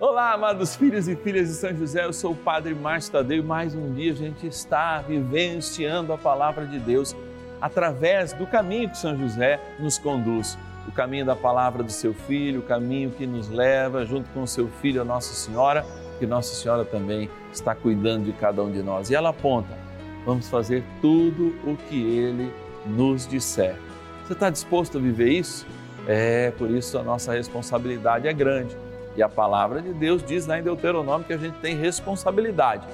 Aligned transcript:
Olá, 0.00 0.32
amados 0.32 0.74
filhos 0.76 1.08
e 1.08 1.14
filhas 1.14 1.48
de 1.48 1.54
São 1.56 1.76
José, 1.76 2.06
eu 2.06 2.12
sou 2.14 2.32
o 2.32 2.34
Padre 2.34 2.74
Márcio 2.74 3.12
Tadeu 3.12 3.36
e 3.36 3.42
mais 3.42 3.74
um 3.74 3.92
dia 3.92 4.12
a 4.12 4.16
gente 4.16 4.46
está 4.46 5.02
vivenciando 5.02 6.10
a 6.10 6.16
palavra 6.16 6.64
de 6.64 6.78
Deus 6.78 7.14
através 7.60 8.32
do 8.32 8.46
caminho 8.46 8.88
que 8.88 8.96
São 8.96 9.14
José 9.14 9.60
nos 9.78 9.98
conduz. 9.98 10.56
O 10.88 10.90
caminho 10.90 11.26
da 11.26 11.36
palavra 11.36 11.82
do 11.82 11.92
seu 11.92 12.14
filho, 12.14 12.60
o 12.60 12.62
caminho 12.62 13.10
que 13.10 13.26
nos 13.26 13.50
leva 13.50 14.06
junto 14.06 14.30
com 14.30 14.44
o 14.44 14.48
seu 14.48 14.68
filho 14.80 15.02
a 15.02 15.04
Nossa 15.04 15.34
Senhora, 15.34 15.84
que 16.18 16.26
Nossa 16.26 16.54
Senhora 16.54 16.82
também 16.82 17.28
está 17.52 17.74
cuidando 17.74 18.24
de 18.24 18.32
cada 18.32 18.62
um 18.62 18.72
de 18.72 18.82
nós. 18.82 19.10
E 19.10 19.14
ela 19.14 19.28
aponta: 19.28 19.76
vamos 20.24 20.48
fazer 20.48 20.82
tudo 21.02 21.54
o 21.62 21.76
que 21.76 22.02
ele 22.02 22.50
nos 22.86 23.26
disser. 23.26 23.76
Você 24.24 24.32
está 24.32 24.48
disposto 24.48 24.96
a 24.96 25.00
viver 25.00 25.28
isso? 25.28 25.66
É, 26.08 26.52
por 26.52 26.70
isso 26.70 26.96
a 26.96 27.02
nossa 27.02 27.34
responsabilidade 27.34 28.26
é 28.26 28.32
grande 28.32 28.74
e 29.16 29.22
a 29.22 29.28
palavra 29.28 29.82
de 29.82 29.92
Deus 29.92 30.22
diz 30.22 30.46
lá 30.46 30.58
em 30.58 30.62
Deuteronômio 30.62 31.26
que 31.26 31.32
a 31.32 31.38
gente 31.38 31.58
tem 31.58 31.76
responsabilidade 31.76 32.86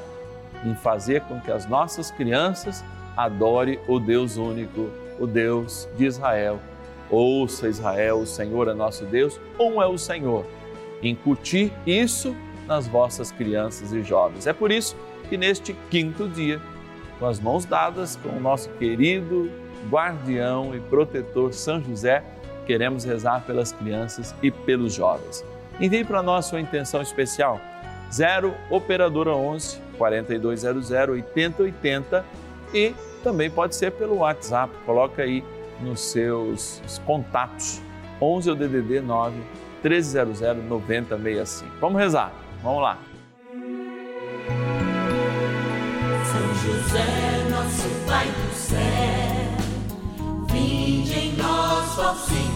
em 0.64 0.74
fazer 0.74 1.20
com 1.22 1.40
que 1.40 1.50
as 1.50 1.66
nossas 1.66 2.10
crianças 2.10 2.84
adorem 3.16 3.78
o 3.86 3.98
Deus 3.98 4.36
único, 4.36 4.90
o 5.18 5.26
Deus 5.26 5.88
de 5.96 6.06
Israel. 6.06 6.58
Ouça 7.10 7.68
Israel, 7.68 8.18
o 8.18 8.26
Senhor 8.26 8.68
é 8.68 8.74
nosso 8.74 9.04
Deus, 9.04 9.40
um 9.58 9.80
é 9.80 9.86
o 9.86 9.96
Senhor. 9.96 10.44
Incutir 11.02 11.72
isso 11.86 12.34
nas 12.66 12.88
vossas 12.88 13.30
crianças 13.30 13.92
e 13.92 14.02
jovens. 14.02 14.46
É 14.46 14.52
por 14.52 14.72
isso 14.72 14.96
que 15.28 15.36
neste 15.36 15.72
quinto 15.88 16.28
dia, 16.28 16.60
com 17.18 17.26
as 17.26 17.38
mãos 17.38 17.64
dadas 17.64 18.16
com 18.16 18.30
o 18.30 18.40
nosso 18.40 18.68
querido 18.70 19.50
guardião 19.88 20.74
e 20.74 20.80
protetor 20.80 21.52
São 21.52 21.80
José, 21.80 22.24
queremos 22.66 23.04
rezar 23.04 23.44
pelas 23.46 23.70
crianças 23.70 24.34
e 24.42 24.50
pelos 24.50 24.94
jovens. 24.94 25.44
Envie 25.80 26.04
para 26.04 26.22
nós 26.22 26.46
sua 26.46 26.60
intenção 26.60 27.02
especial. 27.02 27.60
0 28.12 28.54
Operadora 28.70 29.30
11 29.30 29.80
4200 29.98 30.90
8080 30.90 32.24
e 32.72 32.94
também 33.22 33.50
pode 33.50 33.74
ser 33.74 33.92
pelo 33.92 34.18
WhatsApp. 34.18 34.72
Coloca 34.84 35.22
aí 35.22 35.44
nos 35.80 36.00
seus 36.00 36.80
contatos 37.04 37.80
11 38.20 38.50
ou 38.50 38.56
DDD 38.56 39.00
9 39.00 39.36
1300 39.82 40.40
9065. 40.68 41.72
Vamos 41.80 42.00
rezar. 42.00 42.32
Vamos 42.62 42.82
lá. 42.82 42.98
São 46.24 46.54
José, 46.54 47.48
nosso 47.50 47.88
Pai 48.06 48.26
do 48.26 48.54
céu, 48.54 48.78
vinde 50.50 51.18
em 51.18 51.36
nós, 51.36 51.98
ó 51.98 52.14
Senhor, 52.14 52.55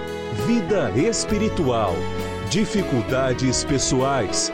vida 0.33 0.89
espiritual, 0.91 1.93
dificuldades 2.49 3.65
pessoais, 3.65 4.51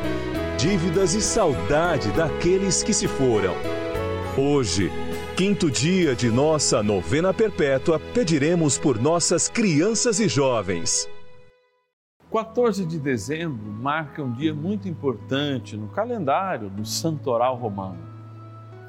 dívidas 0.58 1.14
e 1.14 1.22
saudade 1.22 2.12
daqueles 2.12 2.82
que 2.82 2.94
se 2.94 3.08
foram. 3.08 3.54
Hoje, 4.36 4.92
quinto 5.36 5.70
dia 5.70 6.16
de 6.16 6.30
nossa 6.32 6.82
novena 6.82 7.32
perpétua, 7.32 8.00
pediremos 8.00 8.78
por 8.78 9.00
nossas 9.00 9.48
crianças 9.48 10.20
e 10.20 10.28
jovens. 10.28 11.08
14 12.32 12.84
de 12.86 13.00
dezembro 13.00 13.72
marca 13.72 14.22
um 14.24 14.34
dia 14.34 14.54
muito 14.54 14.90
importante 14.90 15.78
no 15.78 15.88
calendário 15.90 16.70
do 16.70 16.86
Santoral 16.86 17.56
Romano. 17.56 18.00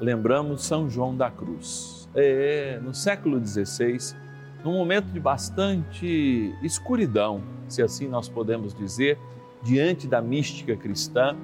Lembramos 0.01 0.65
São 0.65 0.89
João 0.89 1.15
da 1.15 1.29
Cruz. 1.29 2.09
É, 2.15 2.79
no 2.81 2.93
século 2.93 3.39
XVI, 3.45 4.15
num 4.63 4.73
momento 4.73 5.05
de 5.05 5.19
bastante 5.19 6.53
escuridão, 6.61 7.41
se 7.67 7.81
assim 7.81 8.07
nós 8.07 8.27
podemos 8.27 8.73
dizer, 8.73 9.17
diante 9.63 10.07
da 10.07 10.21
mística 10.21 10.75
cristã, 10.75 11.35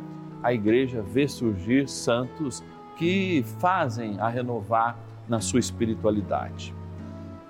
a 0.43 0.53
igreja 0.53 1.01
vê 1.01 1.27
surgir 1.27 1.87
santos 1.87 2.63
que 2.97 3.43
fazem 3.59 4.19
a 4.19 4.27
renovar 4.27 4.97
na 5.27 5.39
sua 5.39 5.59
espiritualidade. 5.59 6.73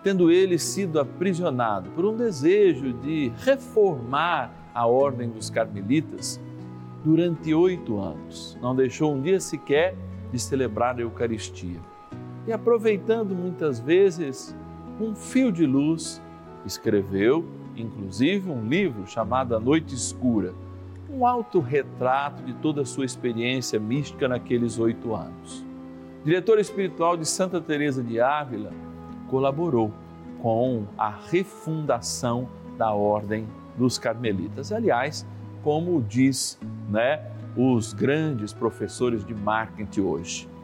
Tendo 0.03 0.31
ele 0.31 0.57
sido 0.57 0.99
aprisionado 0.99 1.89
por 1.91 2.05
um 2.05 2.15
desejo 2.15 2.93
de 2.93 3.31
reformar 3.43 4.51
a 4.73 4.85
ordem 4.85 5.29
dos 5.29 5.49
carmelitas, 5.49 6.39
durante 7.03 7.53
oito 7.53 7.99
anos, 7.99 8.57
não 8.61 8.75
deixou 8.75 9.13
um 9.13 9.21
dia 9.21 9.39
sequer 9.39 9.95
de 10.31 10.39
celebrar 10.39 10.97
a 10.97 11.01
Eucaristia. 11.01 11.79
E 12.47 12.51
aproveitando 12.51 13.35
muitas 13.35 13.79
vezes 13.79 14.55
um 15.00 15.16
fio 15.16 15.51
de 15.51 15.66
luz, 15.66 16.22
escreveu, 16.66 17.45
inclusive, 17.75 18.50
um 18.50 18.67
livro 18.67 19.06
chamado 19.06 19.56
A 19.56 19.59
Noite 19.59 19.94
Escura, 19.94 20.53
um 21.09 21.25
autorretrato 21.25 22.44
de 22.44 22.53
toda 22.56 22.81
a 22.81 22.85
sua 22.85 23.05
experiência 23.05 23.79
mística 23.79 24.28
naqueles 24.28 24.79
oito 24.79 25.13
anos. 25.13 25.66
Diretor 26.23 26.59
espiritual 26.59 27.16
de 27.16 27.25
Santa 27.25 27.61
Teresa 27.61 28.01
de 28.01 28.19
Ávila, 28.19 28.72
colaborou 29.29 29.91
com 30.41 30.85
a 30.97 31.09
refundação 31.09 32.47
da 32.78 32.91
ordem 32.91 33.45
dos 33.78 33.97
carmelitas. 33.97 34.72
Aliás, 34.72 35.25
como 35.63 36.01
diz, 36.01 36.59
né, 36.89 37.22
os 37.55 37.94
grandes 37.94 38.53
professores 38.53 39.25
de 39.25 39.34
marketing 39.34 40.01
hoje 40.01 40.54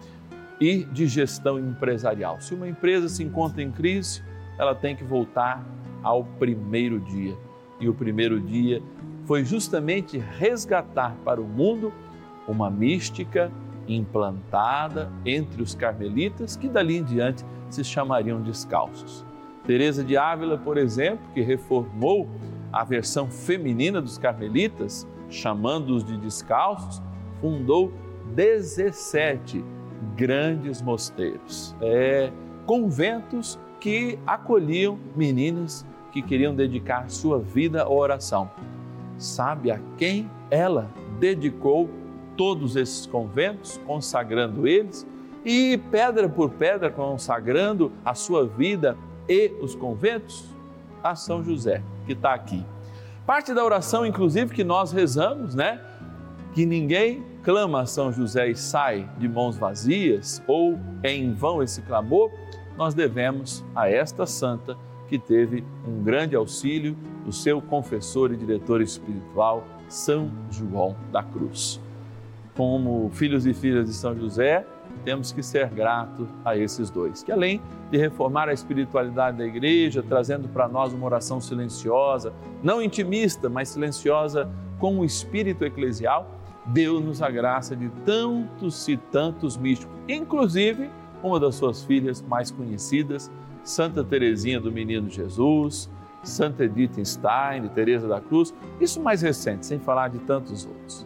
e 0.61 0.83
de 0.85 1.07
gestão 1.07 1.57
empresarial. 1.57 2.39
Se 2.39 2.53
uma 2.53 2.69
empresa 2.69 3.09
se 3.09 3.23
encontra 3.23 3.63
em 3.63 3.71
crise, 3.71 4.21
ela 4.59 4.75
tem 4.75 4.95
que 4.95 5.03
voltar 5.03 5.65
ao 6.03 6.23
primeiro 6.23 6.99
dia. 6.99 7.35
E 7.79 7.89
o 7.89 7.93
primeiro 7.95 8.39
dia 8.39 8.81
foi 9.25 9.43
justamente 9.43 10.19
resgatar 10.19 11.17
para 11.25 11.41
o 11.41 11.47
mundo 11.47 11.91
uma 12.47 12.69
mística 12.69 13.51
implantada 13.87 15.11
entre 15.25 15.63
os 15.63 15.73
carmelitas 15.73 16.55
que 16.55 16.67
dali 16.67 16.97
em 16.97 17.03
diante 17.03 17.43
se 17.67 17.83
chamariam 17.83 18.39
descalços. 18.39 19.25
Teresa 19.65 20.03
de 20.03 20.15
Ávila, 20.15 20.59
por 20.59 20.77
exemplo, 20.77 21.25
que 21.33 21.41
reformou 21.41 22.29
a 22.71 22.83
versão 22.83 23.27
feminina 23.31 23.99
dos 23.99 24.17
carmelitas, 24.17 25.07
chamando-os 25.27 26.03
de 26.03 26.17
descalços, 26.17 27.01
fundou 27.39 27.91
17 28.35 29.63
grandes 30.15 30.81
mosteiros, 30.81 31.75
é, 31.81 32.31
conventos 32.65 33.59
que 33.79 34.17
acolhiam 34.25 34.97
meninas 35.15 35.85
que 36.11 36.21
queriam 36.21 36.53
dedicar 36.53 37.09
sua 37.09 37.39
vida 37.39 37.83
à 37.83 37.89
oração. 37.89 38.51
Sabe 39.17 39.71
a 39.71 39.79
quem 39.97 40.29
ela 40.49 40.89
dedicou 41.19 41.89
todos 42.35 42.75
esses 42.75 43.05
conventos, 43.05 43.79
consagrando 43.85 44.67
eles, 44.67 45.07
e 45.43 45.77
pedra 45.89 46.29
por 46.29 46.51
pedra 46.51 46.91
consagrando 46.91 47.91
a 48.05 48.13
sua 48.13 48.45
vida 48.45 48.97
e 49.27 49.51
os 49.61 49.75
conventos? 49.75 50.49
A 51.03 51.15
São 51.15 51.43
José, 51.43 51.81
que 52.05 52.13
está 52.13 52.33
aqui. 52.33 52.63
Parte 53.25 53.53
da 53.53 53.65
oração, 53.65 54.05
inclusive, 54.05 54.53
que 54.53 54.63
nós 54.63 54.91
rezamos, 54.91 55.55
né? 55.55 55.81
Que 56.53 56.63
ninguém 56.63 57.23
clama 57.43 57.81
a 57.81 57.85
São 57.85 58.11
José 58.11 58.49
e 58.49 58.55
sai 58.55 59.09
de 59.17 59.27
mãos 59.27 59.57
vazias, 59.57 60.41
ou 60.47 60.77
é 61.01 61.13
em 61.13 61.33
vão 61.33 61.61
esse 61.61 61.81
clamor, 61.81 62.31
nós 62.77 62.93
devemos 62.93 63.63
a 63.75 63.89
esta 63.89 64.25
santa 64.25 64.77
que 65.07 65.19
teve 65.19 65.63
um 65.87 66.03
grande 66.03 66.35
auxílio 66.35 66.95
do 67.25 67.31
seu 67.31 67.61
confessor 67.61 68.31
e 68.31 68.37
diretor 68.37 68.81
espiritual, 68.81 69.63
São 69.89 70.31
João 70.49 70.95
da 71.11 71.21
Cruz. 71.21 71.81
Como 72.55 73.09
filhos 73.11 73.45
e 73.45 73.53
filhas 73.53 73.87
de 73.87 73.93
São 73.93 74.15
José, 74.15 74.65
temos 75.03 75.31
que 75.31 75.41
ser 75.41 75.67
gratos 75.69 76.27
a 76.45 76.55
esses 76.55 76.89
dois, 76.89 77.23
que 77.23 77.31
além 77.31 77.61
de 77.89 77.97
reformar 77.97 78.49
a 78.49 78.53
espiritualidade 78.53 79.37
da 79.37 79.45
igreja, 79.45 80.03
trazendo 80.03 80.47
para 80.47 80.67
nós 80.67 80.93
uma 80.93 81.05
oração 81.05 81.41
silenciosa, 81.41 82.33
não 82.61 82.81
intimista, 82.81 83.49
mas 83.49 83.69
silenciosa 83.69 84.49
com 84.79 84.99
o 84.99 85.05
espírito 85.05 85.65
eclesial, 85.65 86.40
deu-nos 86.65 87.21
a 87.21 87.29
graça 87.29 87.75
de 87.75 87.89
tantos 88.05 88.87
e 88.87 88.97
tantos 88.97 89.57
místicos, 89.57 89.95
inclusive 90.07 90.89
uma 91.23 91.39
das 91.39 91.55
suas 91.55 91.83
filhas 91.83 92.21
mais 92.21 92.51
conhecidas, 92.51 93.31
Santa 93.63 94.03
Teresinha 94.03 94.59
do 94.59 94.71
Menino 94.71 95.09
Jesus, 95.09 95.89
Santa 96.23 96.65
Edith 96.65 97.03
Stein, 97.05 97.67
Teresa 97.73 98.07
da 98.07 98.19
Cruz, 98.19 98.53
isso 98.79 99.01
mais 99.01 99.21
recente, 99.21 99.65
sem 99.65 99.79
falar 99.79 100.09
de 100.09 100.19
tantos 100.19 100.65
outros. 100.65 101.05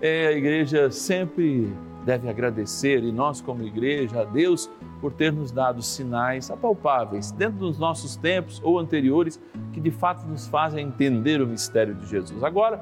É, 0.00 0.28
a 0.28 0.32
igreja 0.32 0.90
sempre 0.90 1.72
deve 2.04 2.28
agradecer, 2.28 3.02
e 3.02 3.10
nós, 3.10 3.40
como 3.40 3.64
igreja, 3.64 4.20
a 4.20 4.24
Deus 4.24 4.70
por 5.00 5.12
ter 5.12 5.32
nos 5.32 5.50
dado 5.50 5.82
sinais 5.82 6.50
apalpáveis, 6.50 7.32
dentro 7.32 7.58
dos 7.58 7.78
nossos 7.78 8.16
tempos 8.16 8.60
ou 8.62 8.78
anteriores, 8.78 9.40
que 9.72 9.80
de 9.80 9.90
fato 9.90 10.26
nos 10.26 10.46
fazem 10.46 10.86
entender 10.86 11.42
o 11.42 11.46
mistério 11.46 11.94
de 11.94 12.06
Jesus. 12.06 12.42
Agora, 12.44 12.80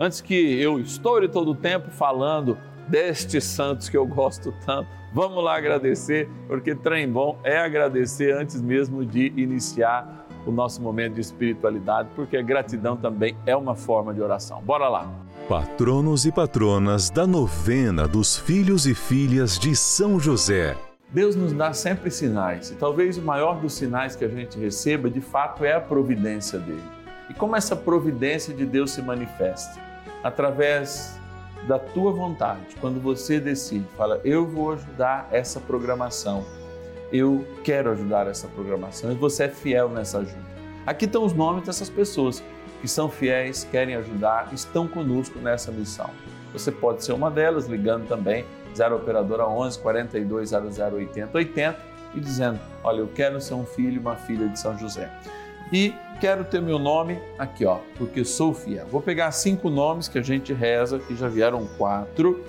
antes 0.00 0.22
que 0.22 0.34
eu 0.34 0.80
estoure 0.80 1.28
todo 1.28 1.50
o 1.50 1.54
tempo 1.54 1.90
falando 1.90 2.56
destes 2.88 3.44
santos 3.44 3.90
que 3.90 3.96
eu 3.96 4.06
gosto 4.06 4.52
tanto, 4.64 4.88
vamos 5.12 5.44
lá 5.44 5.58
agradecer, 5.58 6.26
porque 6.48 6.74
trem 6.74 7.06
bom 7.06 7.38
é 7.44 7.58
agradecer 7.58 8.34
antes 8.34 8.62
mesmo 8.62 9.04
de 9.04 9.26
iniciar 9.36 10.26
o 10.46 10.50
nosso 10.50 10.80
momento 10.80 11.14
de 11.14 11.20
espiritualidade, 11.20 12.08
porque 12.16 12.38
a 12.38 12.42
gratidão 12.42 12.96
também 12.96 13.36
é 13.44 13.54
uma 13.54 13.76
forma 13.76 14.14
de 14.14 14.22
oração. 14.22 14.62
Bora 14.62 14.88
lá! 14.88 15.06
Patronos 15.46 16.24
e 16.24 16.32
patronas 16.32 17.10
da 17.10 17.26
novena 17.26 18.08
dos 18.08 18.38
filhos 18.38 18.86
e 18.86 18.94
filhas 18.94 19.58
de 19.58 19.76
São 19.76 20.18
José. 20.18 20.76
Deus 21.10 21.36
nos 21.36 21.52
dá 21.52 21.72
sempre 21.72 22.10
sinais, 22.10 22.70
e 22.70 22.76
talvez 22.76 23.18
o 23.18 23.22
maior 23.22 23.60
dos 23.60 23.74
sinais 23.74 24.16
que 24.16 24.24
a 24.24 24.28
gente 24.28 24.58
receba, 24.58 25.10
de 25.10 25.20
fato, 25.20 25.64
é 25.64 25.74
a 25.74 25.80
providência 25.80 26.58
dele. 26.58 26.82
E 27.28 27.34
como 27.34 27.54
essa 27.54 27.76
providência 27.76 28.54
de 28.54 28.64
Deus 28.64 28.92
se 28.92 29.02
manifesta? 29.02 29.89
Através 30.22 31.18
da 31.66 31.78
tua 31.78 32.12
vontade, 32.12 32.76
quando 32.80 33.00
você 33.00 33.38
decide, 33.38 33.86
fala, 33.96 34.20
eu 34.24 34.46
vou 34.46 34.72
ajudar 34.72 35.28
essa 35.30 35.60
programação, 35.60 36.44
eu 37.12 37.46
quero 37.64 37.90
ajudar 37.90 38.26
essa 38.26 38.48
programação, 38.48 39.12
e 39.12 39.14
você 39.14 39.44
é 39.44 39.48
fiel 39.48 39.88
nessa 39.88 40.18
ajuda. 40.18 40.50
Aqui 40.86 41.04
estão 41.04 41.24
os 41.24 41.32
nomes 41.32 41.64
dessas 41.64 41.90
pessoas 41.90 42.42
que 42.80 42.88
são 42.88 43.10
fiéis, 43.10 43.64
querem 43.70 43.94
ajudar, 43.96 44.48
estão 44.52 44.88
conosco 44.88 45.38
nessa 45.38 45.70
missão. 45.70 46.10
Você 46.52 46.72
pode 46.72 47.04
ser 47.04 47.12
uma 47.12 47.30
delas, 47.30 47.66
ligando 47.66 48.08
também 48.08 48.44
0 48.74 48.96
Operadora 48.96 49.46
11 49.46 49.78
4200 49.78 50.78
80 50.78 51.36
80 51.36 51.78
e 52.14 52.20
dizendo: 52.20 52.58
Olha, 52.82 53.00
eu 53.00 53.08
quero 53.08 53.40
ser 53.40 53.54
um 53.54 53.64
filho, 53.64 54.00
uma 54.00 54.16
filha 54.16 54.48
de 54.48 54.58
São 54.58 54.76
José. 54.78 55.10
E 55.72 55.94
quero 56.20 56.44
ter 56.44 56.60
meu 56.60 56.78
nome 56.78 57.18
aqui, 57.38 57.64
ó, 57.64 57.78
porque 57.96 58.24
sou 58.24 58.52
fiel. 58.52 58.86
Vou 58.86 59.00
pegar 59.00 59.30
cinco 59.32 59.70
nomes 59.70 60.08
que 60.08 60.18
a 60.18 60.22
gente 60.22 60.52
reza, 60.52 60.98
que 60.98 61.14
já 61.16 61.28
vieram 61.28 61.66
quatro. 61.78 62.44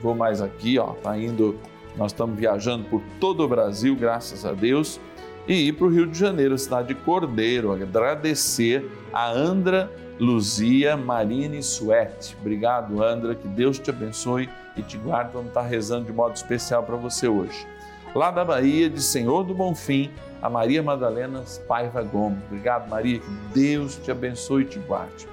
Vou 0.00 0.14
mais 0.14 0.40
aqui, 0.40 0.78
ó, 0.78 0.92
tá 0.94 1.16
indo. 1.16 1.58
Nós 1.96 2.12
estamos 2.12 2.38
viajando 2.38 2.84
por 2.84 3.02
todo 3.20 3.44
o 3.44 3.48
Brasil, 3.48 3.94
graças 3.94 4.46
a 4.46 4.52
Deus 4.52 4.98
e 5.46 5.68
ir 5.68 5.72
para 5.72 5.86
o 5.86 5.90
Rio 5.90 6.06
de 6.06 6.18
Janeiro, 6.18 6.56
cidade 6.56 6.88
de 6.88 6.94
Cordeiro, 6.94 7.72
agradecer 7.72 8.88
a 9.12 9.30
Andra 9.30 9.90
Luzia 10.18 10.96
Marini 10.96 11.62
Suete. 11.62 12.36
Obrigado, 12.40 13.02
Andra, 13.02 13.34
que 13.34 13.48
Deus 13.48 13.78
te 13.78 13.90
abençoe 13.90 14.48
e 14.76 14.82
te 14.82 14.96
guarde. 14.96 15.32
Vamos 15.32 15.48
estar 15.48 15.62
rezando 15.62 16.06
de 16.06 16.12
modo 16.12 16.36
especial 16.36 16.84
para 16.84 16.96
você 16.96 17.26
hoje. 17.26 17.66
Lá 18.14 18.30
da 18.30 18.44
Bahia, 18.44 18.88
de 18.88 19.02
Senhor 19.02 19.42
do 19.42 19.54
Bonfim, 19.54 20.10
a 20.42 20.50
Maria 20.50 20.82
Madalena 20.82 21.44
Paiva 21.68 22.02
Gomes. 22.02 22.38
Obrigado, 22.46 22.90
Maria, 22.90 23.20
que 23.20 23.30
Deus 23.54 23.96
te 23.96 24.10
abençoe 24.10 24.62
e 24.62 24.66
te 24.66 24.78
guarde. 24.80 25.28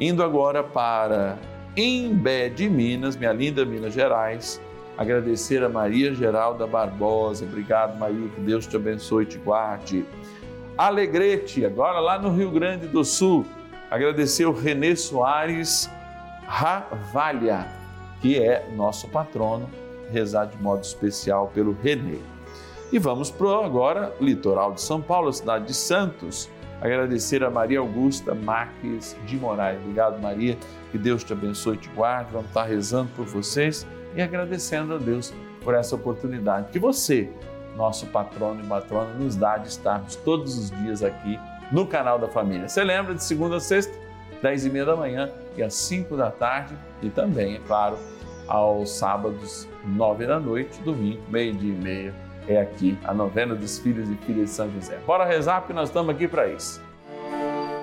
Indo 0.00 0.22
agora 0.22 0.64
para 0.64 1.36
Embé 1.76 2.48
de 2.48 2.68
Minas, 2.68 3.14
minha 3.14 3.32
linda 3.32 3.64
Minas 3.64 3.92
Gerais, 3.92 4.60
agradecer 4.96 5.62
a 5.62 5.68
Maria 5.68 6.14
Geralda 6.14 6.66
Barbosa. 6.66 7.44
Obrigado, 7.44 7.98
Maria, 7.98 8.28
que 8.28 8.40
Deus 8.40 8.66
te 8.66 8.74
abençoe 8.74 9.24
e 9.24 9.26
te 9.26 9.38
guarde. 9.38 10.04
Alegrete, 10.76 11.66
agora 11.66 12.00
lá 12.00 12.18
no 12.18 12.34
Rio 12.34 12.50
Grande 12.50 12.86
do 12.86 13.04
Sul, 13.04 13.44
agradecer 13.90 14.46
o 14.46 14.52
Renê 14.52 14.96
Soares 14.96 15.90
Ravalha, 16.46 17.66
que 18.22 18.42
é 18.42 18.66
nosso 18.74 19.08
patrono, 19.08 19.68
rezar 20.10 20.46
de 20.46 20.56
modo 20.62 20.82
especial 20.82 21.50
pelo 21.52 21.76
Renê. 21.82 22.18
E 22.90 22.98
vamos 22.98 23.30
para 23.30 23.66
agora, 23.66 24.14
litoral 24.18 24.72
de 24.72 24.80
São 24.80 25.02
Paulo, 25.02 25.30
cidade 25.30 25.66
de 25.66 25.74
Santos, 25.74 26.48
agradecer 26.80 27.44
a 27.44 27.50
Maria 27.50 27.80
Augusta 27.80 28.34
Marques 28.34 29.14
de 29.26 29.36
Moraes. 29.36 29.78
Obrigado, 29.82 30.18
Maria, 30.22 30.56
que 30.90 30.96
Deus 30.96 31.22
te 31.22 31.34
abençoe 31.34 31.74
e 31.74 31.80
te 31.80 31.88
guarde. 31.90 32.32
Vamos 32.32 32.48
estar 32.48 32.64
rezando 32.64 33.10
por 33.14 33.26
vocês 33.26 33.86
e 34.16 34.22
agradecendo 34.22 34.94
a 34.94 34.96
Deus 34.96 35.34
por 35.62 35.74
essa 35.74 35.96
oportunidade 35.96 36.70
que 36.72 36.78
você, 36.78 37.30
nosso 37.76 38.06
patrono 38.06 38.62
e 38.62 38.66
matrona, 38.66 39.12
nos 39.12 39.36
dá 39.36 39.58
de 39.58 39.68
estarmos 39.68 40.16
todos 40.16 40.56
os 40.56 40.70
dias 40.70 41.02
aqui 41.02 41.38
no 41.70 41.86
canal 41.86 42.18
da 42.18 42.28
família. 42.28 42.70
Você 42.70 42.82
lembra 42.82 43.14
de 43.14 43.22
segunda 43.22 43.56
a 43.56 43.60
sexta, 43.60 43.92
dez 44.40 44.64
e 44.64 44.70
meia 44.70 44.86
da 44.86 44.96
manhã 44.96 45.30
e 45.58 45.62
às 45.62 45.74
cinco 45.74 46.16
da 46.16 46.30
tarde 46.30 46.74
e 47.02 47.10
também, 47.10 47.56
é 47.56 47.60
claro, 47.66 47.98
aos 48.46 48.92
sábados, 48.92 49.68
nove 49.84 50.26
da 50.26 50.40
noite, 50.40 50.80
domingo, 50.80 51.20
meio-dia 51.28 51.74
e 51.74 51.76
meia, 51.76 52.27
é 52.48 52.60
aqui 52.60 52.98
a 53.04 53.12
novena 53.12 53.54
dos 53.54 53.78
filhos 53.78 54.08
e 54.10 54.16
filhas 54.26 54.50
de 54.50 54.56
São 54.56 54.72
José. 54.72 54.98
Bora 55.06 55.24
rezar, 55.24 55.60
porque 55.60 55.74
nós 55.74 55.90
estamos 55.90 56.14
aqui 56.14 56.26
para 56.26 56.48
isso. 56.48 56.80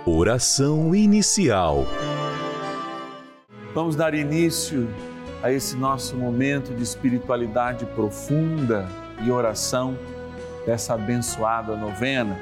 Oração 0.05 0.93
inicial. 0.93 1.85
Vamos 3.73 3.95
dar 3.95 4.13
início 4.13 4.89
a 5.43 5.51
esse 5.51 5.75
nosso 5.75 6.15
momento 6.15 6.73
de 6.73 6.81
espiritualidade 6.81 7.85
profunda 7.85 8.87
e 9.23 9.29
oração 9.29 9.97
dessa 10.65 10.95
abençoada 10.95 11.75
novena, 11.75 12.37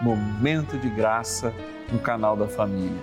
momento 0.00 0.78
de 0.78 0.88
graça 0.88 1.52
no 1.90 1.98
canal 1.98 2.36
da 2.36 2.46
família. 2.46 3.00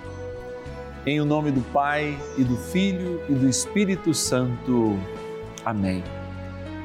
Em 1.06 1.20
o 1.20 1.26
nome 1.26 1.52
do 1.52 1.62
Pai 1.74 2.18
e 2.38 2.44
do 2.44 2.56
Filho 2.56 3.22
e 3.28 3.34
do 3.34 3.50
Espírito 3.50 4.14
Santo. 4.14 4.98
Amém. 5.66 6.02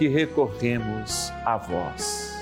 que 0.00 0.08
recorremos 0.08 1.30
a 1.44 1.58
vós. 1.58 2.32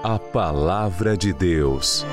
A 0.00 0.16
Palavra 0.16 1.16
de 1.16 1.32
Deus. 1.32 2.06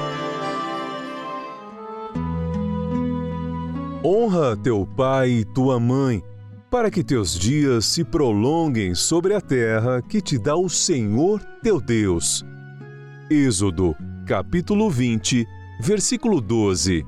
Honra 4.04 4.58
teu 4.58 4.88
pai 4.88 5.30
e 5.30 5.46
tua 5.46 5.80
mãe, 5.80 6.24
para 6.72 6.90
que 6.90 7.04
teus 7.04 7.38
dias 7.38 7.86
se 7.86 8.04
prolonguem 8.04 8.96
sobre 8.96 9.36
a 9.36 9.40
terra 9.40 10.02
que 10.02 10.20
te 10.20 10.40
dá 10.40 10.56
o 10.56 10.68
Senhor 10.68 11.40
teu 11.62 11.80
Deus. 11.80 12.44
Êxodo, 13.30 13.96
capítulo 14.26 14.90
20, 14.90 15.46
versículo 15.80 16.42
12. 16.42 17.06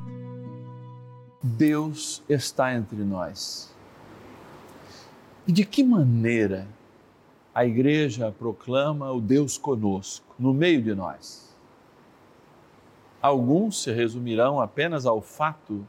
Deus 1.41 2.21
está 2.29 2.75
entre 2.75 3.03
nós. 3.03 3.78
E 5.49 5.51
de 5.51 5.65
que 5.65 5.83
maneira 5.83 6.67
a 7.55 7.65
igreja 7.65 8.31
proclama 8.31 9.11
o 9.11 9.19
Deus 9.19 9.57
conosco, 9.57 10.35
no 10.37 10.53
meio 10.53 10.79
de 10.79 10.93
nós? 10.93 11.57
Alguns 13.19 13.81
se 13.81 13.91
resumirão 13.91 14.61
apenas 14.61 15.07
ao 15.07 15.21
fato 15.21 15.83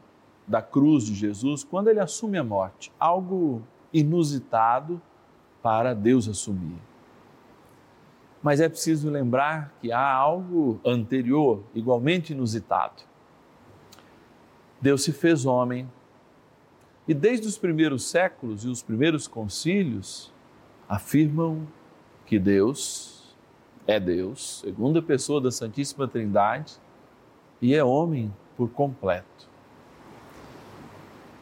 da 0.47 0.63
cruz 0.63 1.03
de 1.03 1.13
Jesus 1.13 1.63
quando 1.63 1.89
ele 1.89 1.99
assume 1.99 2.39
a 2.39 2.43
morte, 2.43 2.91
algo 2.99 3.61
inusitado 3.93 4.99
para 5.61 5.93
Deus 5.93 6.27
assumir. 6.27 6.81
Mas 8.41 8.59
é 8.59 8.67
preciso 8.67 9.11
lembrar 9.11 9.75
que 9.79 9.91
há 9.91 10.11
algo 10.11 10.81
anterior, 10.83 11.61
igualmente 11.75 12.33
inusitado. 12.33 13.03
Deus 14.81 15.03
se 15.03 15.13
fez 15.13 15.45
homem 15.45 15.87
e 17.11 17.13
desde 17.13 17.45
os 17.45 17.57
primeiros 17.57 18.05
séculos 18.05 18.63
e 18.63 18.69
os 18.69 18.81
primeiros 18.81 19.27
concílios 19.27 20.31
afirmam 20.87 21.67
que 22.25 22.39
Deus 22.39 23.35
é 23.85 23.99
Deus, 23.99 24.61
segunda 24.61 25.01
pessoa 25.01 25.41
da 25.41 25.51
Santíssima 25.51 26.07
Trindade, 26.07 26.73
e 27.61 27.75
é 27.75 27.83
homem 27.83 28.33
por 28.55 28.69
completo. 28.69 29.49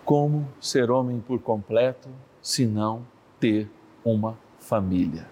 Como 0.03 0.47
ser 0.59 0.89
homem 0.89 1.19
por 1.19 1.39
completo 1.39 2.09
se 2.41 2.65
não 2.65 3.05
ter 3.39 3.69
uma 4.03 4.35
família? 4.57 5.29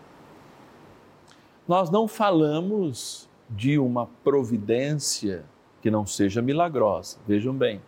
nós 1.68 1.90
não 1.90 2.08
falamos 2.08 3.28
de 3.50 3.80
uma 3.80 4.08
providência 4.24 5.44
que 5.82 5.90
não 5.92 6.06
seja 6.06 6.44
milagrosa, 6.44 7.18
vejam 7.28 7.54
bem, 7.54 7.82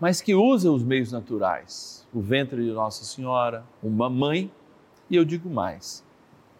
mas 0.00 0.20
que 0.20 0.34
usa 0.34 0.70
os 0.70 0.82
meios 0.82 1.12
naturais, 1.12 2.06
o 2.12 2.20
ventre 2.20 2.64
de 2.64 2.72
Nossa 2.72 3.04
Senhora, 3.04 3.64
uma 3.82 4.10
mãe, 4.10 4.50
e 5.08 5.16
eu 5.16 5.24
digo 5.24 5.48
mais, 5.48 6.04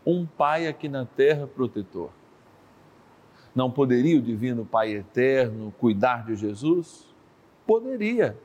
um 0.07 0.27
pai 0.27 0.67
aqui 0.67 0.89
na 0.89 1.05
terra 1.05 1.47
protetor. 1.47 2.11
Não 3.55 3.71
poderia 3.71 4.19
o 4.19 4.23
Divino 4.23 4.65
Pai 4.65 4.93
Eterno 4.93 5.73
cuidar 5.79 6.27
de 6.27 6.35
Jesus? 6.35 7.07
Poderia. 7.67 8.37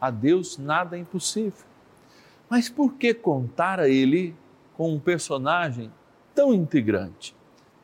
A 0.00 0.10
Deus 0.10 0.58
nada 0.58 0.96
é 0.96 1.00
impossível. 1.00 1.64
Mas 2.50 2.68
por 2.68 2.94
que 2.94 3.14
contar 3.14 3.78
a 3.78 3.88
Ele 3.88 4.34
com 4.76 4.92
um 4.92 4.98
personagem 4.98 5.92
tão 6.34 6.52
integrante, 6.52 7.36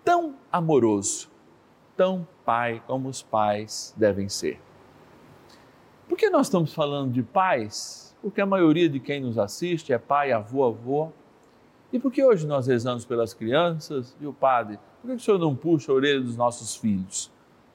tão 0.04 0.34
amoroso, 0.50 1.30
tão 1.96 2.26
pai 2.44 2.82
como 2.86 3.08
os 3.08 3.22
pais 3.22 3.94
devem 3.96 4.28
ser. 4.28 4.60
Por 6.08 6.16
que 6.16 6.30
nós 6.30 6.46
estamos 6.46 6.72
falando 6.72 7.12
de 7.12 7.22
pais? 7.22 8.16
Porque 8.22 8.40
a 8.40 8.46
maioria 8.46 8.88
de 8.88 8.98
quem 8.98 9.20
nos 9.20 9.38
assiste 9.38 9.92
é 9.92 9.98
pai, 9.98 10.32
avô, 10.32 10.64
avô. 10.64 11.10
E 11.92 11.98
por 11.98 12.10
que 12.10 12.24
hoje 12.24 12.46
nós 12.46 12.66
rezamos 12.66 13.04
pelas 13.04 13.34
crianças 13.34 14.16
e 14.20 14.26
o 14.26 14.32
padre? 14.32 14.78
Por 15.02 15.08
que 15.08 15.16
o 15.16 15.20
senhor 15.20 15.38
não 15.38 15.54
puxa 15.54 15.92
a 15.92 15.94
orelha 15.94 16.20
dos 16.20 16.36
nossos 16.36 16.74
filhos? 16.76 17.30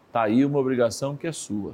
Está 0.07 0.23
aí 0.23 0.43
uma 0.43 0.57
obrigação 0.57 1.15
que 1.15 1.27
é 1.27 1.31
sua. 1.31 1.73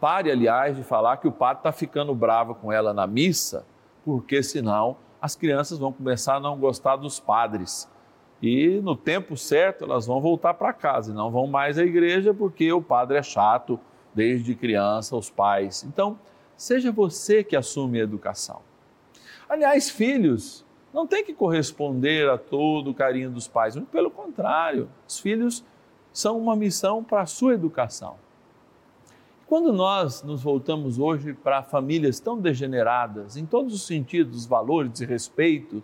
Pare, 0.00 0.30
aliás, 0.30 0.76
de 0.76 0.82
falar 0.82 1.18
que 1.18 1.28
o 1.28 1.32
padre 1.32 1.60
está 1.60 1.72
ficando 1.72 2.14
bravo 2.14 2.54
com 2.54 2.72
ela 2.72 2.92
na 2.94 3.06
missa, 3.06 3.66
porque 4.04 4.42
senão 4.42 4.96
as 5.20 5.36
crianças 5.36 5.78
vão 5.78 5.92
começar 5.92 6.36
a 6.36 6.40
não 6.40 6.58
gostar 6.58 6.96
dos 6.96 7.20
padres 7.20 7.90
e 8.42 8.80
no 8.82 8.94
tempo 8.94 9.36
certo 9.36 9.84
elas 9.84 10.06
vão 10.06 10.20
voltar 10.20 10.54
para 10.54 10.72
casa 10.72 11.10
e 11.10 11.14
não 11.14 11.30
vão 11.30 11.46
mais 11.46 11.78
à 11.78 11.82
igreja 11.82 12.34
porque 12.34 12.70
o 12.72 12.82
padre 12.82 13.16
é 13.16 13.22
chato 13.22 13.80
desde 14.16 14.54
criança, 14.54 15.14
os 15.14 15.28
pais. 15.28 15.84
Então, 15.84 16.18
seja 16.56 16.90
você 16.90 17.44
que 17.44 17.54
assume 17.54 18.00
a 18.00 18.04
educação. 18.04 18.62
Aliás, 19.46 19.90
filhos 19.90 20.64
não 20.92 21.06
tem 21.06 21.22
que 21.22 21.34
corresponder 21.34 22.26
a 22.30 22.38
todo 22.38 22.90
o 22.90 22.94
carinho 22.94 23.30
dos 23.30 23.46
pais, 23.46 23.76
muito 23.76 23.90
pelo 23.90 24.10
contrário, 24.10 24.88
os 25.06 25.20
filhos 25.20 25.62
são 26.10 26.38
uma 26.38 26.56
missão 26.56 27.04
para 27.04 27.20
a 27.20 27.26
sua 27.26 27.52
educação. 27.52 28.16
Quando 29.46 29.70
nós 29.70 30.22
nos 30.22 30.42
voltamos 30.42 30.98
hoje 30.98 31.34
para 31.34 31.62
famílias 31.62 32.18
tão 32.18 32.40
degeneradas, 32.40 33.36
em 33.36 33.44
todos 33.44 33.74
os 33.74 33.86
sentidos, 33.86 34.46
valores 34.46 34.98
e 35.00 35.04
respeito, 35.04 35.82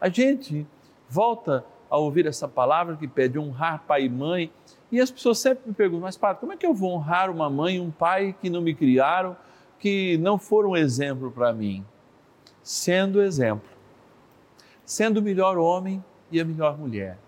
a 0.00 0.08
gente 0.08 0.66
volta 1.08 1.64
a 1.90 1.96
ouvir 1.96 2.26
essa 2.26 2.48
palavra 2.48 2.96
que 2.96 3.06
pede 3.06 3.38
honrar 3.38 3.84
pai 3.86 4.04
e 4.04 4.08
mãe. 4.08 4.52
E 4.90 5.00
as 5.00 5.10
pessoas 5.10 5.38
sempre 5.38 5.68
me 5.68 5.74
perguntam, 5.74 6.02
mas 6.02 6.16
padre, 6.16 6.40
como 6.40 6.52
é 6.52 6.56
que 6.56 6.66
eu 6.66 6.74
vou 6.74 6.92
honrar 6.92 7.30
uma 7.30 7.50
mãe 7.50 7.76
e 7.76 7.80
um 7.80 7.90
pai 7.90 8.34
que 8.40 8.48
não 8.48 8.60
me 8.60 8.74
criaram, 8.74 9.36
que 9.78 10.16
não 10.18 10.38
foram 10.38 10.76
exemplo 10.76 11.30
para 11.30 11.52
mim? 11.52 11.84
Sendo 12.62 13.22
exemplo, 13.22 13.68
sendo 14.84 15.18
o 15.18 15.22
melhor 15.22 15.58
homem 15.58 16.02
e 16.30 16.40
a 16.40 16.44
melhor 16.44 16.78
mulher. 16.78 17.18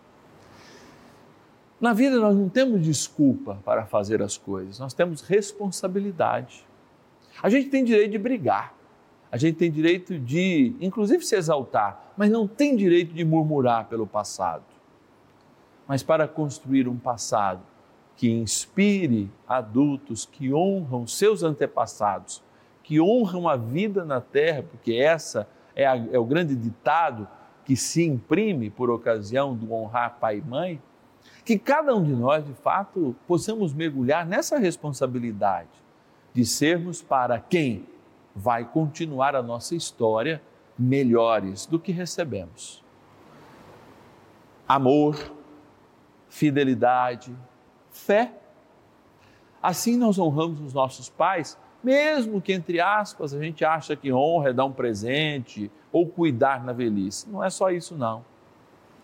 Na 1.80 1.92
vida 1.92 2.18
nós 2.18 2.34
não 2.34 2.48
temos 2.48 2.82
desculpa 2.82 3.60
para 3.64 3.86
fazer 3.86 4.20
as 4.20 4.36
coisas, 4.36 4.80
nós 4.80 4.92
temos 4.92 5.20
responsabilidade. 5.22 6.66
A 7.40 7.48
gente 7.48 7.68
tem 7.68 7.84
direito 7.84 8.10
de 8.10 8.18
brigar, 8.18 8.74
a 9.30 9.36
gente 9.36 9.56
tem 9.56 9.70
direito 9.70 10.18
de, 10.18 10.74
inclusive, 10.80 11.24
se 11.24 11.36
exaltar, 11.36 12.12
mas 12.16 12.30
não 12.30 12.46
tem 12.46 12.74
direito 12.74 13.12
de 13.12 13.24
murmurar 13.24 13.86
pelo 13.86 14.06
passado. 14.06 14.64
Mas 15.86 16.02
para 16.02 16.26
construir 16.26 16.88
um 16.88 16.96
passado 16.96 17.60
que 18.16 18.30
inspire 18.30 19.30
adultos 19.46 20.26
que 20.26 20.52
honram 20.52 21.06
seus 21.06 21.42
antepassados, 21.42 22.42
que 22.82 23.00
honram 23.00 23.48
a 23.48 23.56
vida 23.56 24.04
na 24.04 24.20
terra, 24.20 24.62
porque 24.62 24.94
essa 24.94 25.48
é, 25.76 25.86
a, 25.86 25.96
é 25.96 26.18
o 26.18 26.24
grande 26.24 26.56
ditado 26.56 27.28
que 27.64 27.76
se 27.76 28.04
imprime 28.04 28.70
por 28.70 28.90
ocasião 28.90 29.54
do 29.54 29.72
honrar 29.72 30.16
pai 30.18 30.38
e 30.38 30.42
mãe, 30.42 30.82
que 31.44 31.58
cada 31.58 31.94
um 31.94 32.02
de 32.02 32.12
nós, 32.12 32.44
de 32.44 32.54
fato, 32.54 33.14
possamos 33.26 33.74
mergulhar 33.74 34.26
nessa 34.26 34.58
responsabilidade 34.58 35.68
de 36.32 36.44
sermos 36.44 37.02
para 37.02 37.38
quem 37.38 37.84
vai 38.38 38.64
continuar 38.64 39.34
a 39.34 39.42
nossa 39.42 39.74
história 39.74 40.40
melhores 40.78 41.66
do 41.66 41.76
que 41.76 41.90
recebemos. 41.90 42.84
Amor, 44.66 45.32
fidelidade, 46.28 47.34
fé. 47.90 48.32
Assim 49.60 49.96
nós 49.96 50.20
honramos 50.20 50.60
os 50.60 50.72
nossos 50.72 51.08
pais, 51.08 51.58
mesmo 51.82 52.40
que, 52.40 52.52
entre 52.52 52.80
aspas, 52.80 53.34
a 53.34 53.42
gente 53.42 53.64
acha 53.64 53.96
que 53.96 54.12
honra 54.12 54.50
é 54.50 54.52
dar 54.52 54.66
um 54.66 54.72
presente 54.72 55.68
ou 55.90 56.06
cuidar 56.06 56.64
na 56.64 56.72
velhice. 56.72 57.28
Não 57.28 57.42
é 57.42 57.50
só 57.50 57.72
isso, 57.72 57.96
não. 57.96 58.24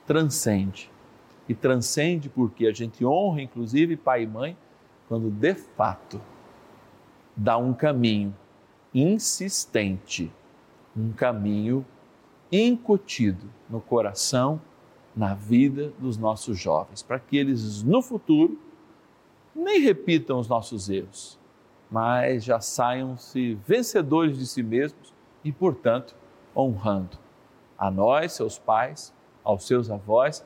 Transcende. 0.07 0.93
E 1.49 1.55
transcende 1.55 2.29
porque 2.29 2.69
a 2.69 2.73
gente 2.73 3.05
honra, 3.05 3.43
inclusive, 3.43 3.97
pai 3.97 4.23
e 4.23 4.26
mãe, 4.29 4.57
quando 5.09 5.29
de 5.29 5.55
fato 5.55 6.21
dá 7.37 7.59
um 7.59 7.75
caminho 7.75 8.35
insistente, 8.94 10.32
um 10.96 11.10
caminho 11.12 11.84
incutido 12.52 13.50
no 13.68 13.80
coração 13.80 14.60
na 15.16 15.34
vida 15.34 15.92
dos 15.98 16.16
nossos 16.16 16.58
jovens, 16.58 17.02
para 17.02 17.18
que 17.18 17.36
eles 17.36 17.82
no 17.82 18.00
futuro 18.00 18.58
nem 19.54 19.80
repitam 19.80 20.38
os 20.38 20.48
nossos 20.48 20.88
erros, 20.88 21.38
mas 21.90 22.44
já 22.44 22.60
saiam-se 22.60 23.54
vencedores 23.66 24.38
de 24.38 24.46
si 24.46 24.62
mesmos 24.62 25.12
e, 25.44 25.52
portanto, 25.52 26.16
honrando 26.56 27.18
a 27.78 27.90
nós, 27.90 28.32
seus 28.32 28.58
pais, 28.58 29.12
aos 29.42 29.66
seus 29.66 29.90
avós 29.90 30.44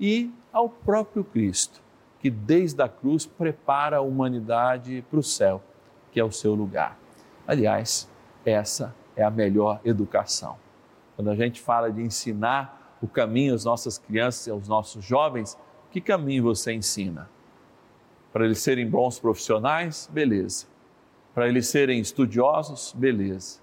e 0.00 0.30
ao 0.52 0.68
próprio 0.68 1.24
Cristo, 1.24 1.82
que 2.20 2.30
desde 2.30 2.82
a 2.82 2.88
cruz 2.88 3.24
prepara 3.24 3.98
a 3.98 4.02
humanidade 4.02 5.04
para 5.08 5.18
o 5.18 5.22
céu, 5.22 5.62
que 6.10 6.20
é 6.20 6.24
o 6.24 6.32
seu 6.32 6.54
lugar. 6.54 7.01
Aliás, 7.46 8.08
essa 8.44 8.94
é 9.16 9.22
a 9.22 9.30
melhor 9.30 9.80
educação. 9.84 10.56
Quando 11.16 11.30
a 11.30 11.34
gente 11.34 11.60
fala 11.60 11.90
de 11.90 12.00
ensinar 12.00 12.96
o 13.02 13.08
caminho 13.08 13.54
às 13.54 13.64
nossas 13.64 13.98
crianças 13.98 14.46
e 14.46 14.50
aos 14.50 14.68
nossos 14.68 15.04
jovens, 15.04 15.58
que 15.90 16.00
caminho 16.00 16.44
você 16.44 16.72
ensina? 16.72 17.28
Para 18.32 18.44
eles 18.44 18.60
serem 18.60 18.88
bons 18.88 19.18
profissionais? 19.18 20.08
Beleza. 20.10 20.66
Para 21.34 21.48
eles 21.48 21.66
serem 21.68 22.00
estudiosos? 22.00 22.94
Beleza. 22.96 23.60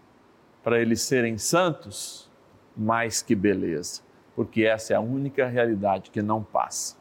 Para 0.64 0.80
eles 0.80 1.02
serem 1.02 1.38
santos? 1.38 2.30
Mais 2.78 3.22
que 3.22 3.34
beleza. 3.34 4.02
Porque 4.36 4.64
essa 4.64 4.94
é 4.94 4.96
a 4.96 5.02
única 5.02 5.48
realidade 5.48 6.12
que 6.12 6.22
não 6.22 6.44
passa. 6.44 6.98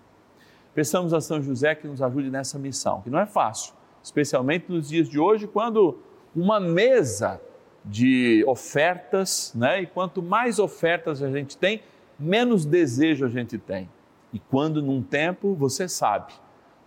Peçamos 0.74 1.12
a 1.12 1.20
São 1.20 1.42
José 1.42 1.74
que 1.74 1.86
nos 1.86 2.00
ajude 2.00 2.30
nessa 2.30 2.58
missão, 2.58 3.02
que 3.02 3.10
não 3.10 3.18
é 3.18 3.26
fácil, 3.26 3.74
especialmente 4.02 4.70
nos 4.70 4.88
dias 4.88 5.08
de 5.08 5.18
hoje, 5.18 5.46
quando 5.46 5.98
uma 6.34 6.60
mesa 6.60 7.40
de 7.84 8.44
ofertas, 8.46 9.52
né? 9.54 9.82
E 9.82 9.86
quanto 9.86 10.22
mais 10.22 10.58
ofertas 10.58 11.22
a 11.22 11.30
gente 11.30 11.56
tem, 11.56 11.82
menos 12.18 12.64
desejo 12.64 13.24
a 13.24 13.28
gente 13.28 13.56
tem. 13.56 13.88
E 14.32 14.38
quando 14.38 14.82
num 14.82 15.02
tempo, 15.02 15.54
você 15.54 15.88
sabe, 15.88 16.32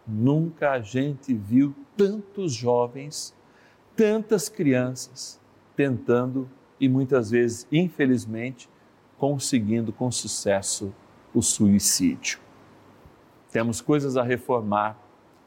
nunca 0.08 0.72
a 0.72 0.80
gente 0.80 1.34
viu 1.34 1.74
tantos 1.98 2.54
jovens, 2.54 3.36
tantas 3.96 4.48
crianças 4.48 5.40
tentando 5.76 6.50
e 6.80 6.88
muitas 6.88 7.32
vezes, 7.32 7.68
infelizmente, 7.72 8.70
conseguindo 9.18 9.92
com 9.92 10.12
sucesso 10.12 10.94
o 11.34 11.42
suicídio. 11.42 12.40
Temos 13.52 13.82
coisas 13.82 14.18
a 14.18 14.24
reformar, 14.24 14.98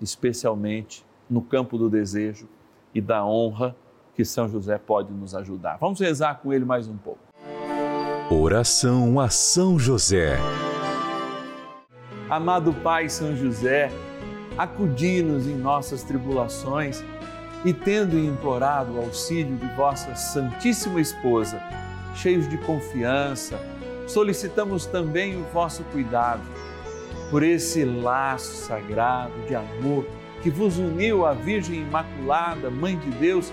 especialmente 0.01 1.05
no 1.29 1.43
campo 1.43 1.79
do 1.79 1.89
desejo 1.89 2.49
e 2.95 3.01
da 3.01 3.25
honra 3.25 3.75
que 4.15 4.25
São 4.25 4.49
José 4.49 4.79
pode 4.79 5.13
nos 5.13 5.35
ajudar. 5.35 5.77
Vamos 5.79 6.01
rezar 6.01 6.41
com 6.41 6.53
ele 6.53 6.65
mais 6.65 6.89
um 6.89 6.97
pouco. 6.97 7.21
Oração 8.31 9.21
a 9.21 9.29
São 9.29 9.79
José. 9.79 10.39
Amado 12.31 12.73
Pai 12.73 13.09
São 13.09 13.37
José, 13.37 13.91
acudi-nos 14.57 15.47
em 15.47 15.55
nossas 15.55 16.03
tribulações 16.03 17.05
e, 17.65 17.73
tendo 17.73 18.19
implorado 18.19 18.95
o 18.95 19.01
auxílio 19.01 19.57
de 19.57 19.67
vossa 19.75 20.15
Santíssima 20.15 21.01
Esposa, 21.01 21.61
cheios 22.15 22.49
de 22.49 22.57
confiança, 22.59 23.59
solicitamos 24.07 24.87
também 24.87 25.37
o 25.37 25.45
vosso 25.53 25.83
cuidado 25.85 26.43
por 27.31 27.43
esse 27.43 27.85
laço 27.85 28.55
sagrado 28.67 29.33
de 29.47 29.55
amor 29.55 30.07
que 30.43 30.51
vos 30.51 30.79
uniu 30.79 31.25
à 31.25 31.33
Virgem 31.33 31.81
Imaculada, 31.81 32.71
Mãe 32.71 32.99
de 32.99 33.11
Deus 33.13 33.53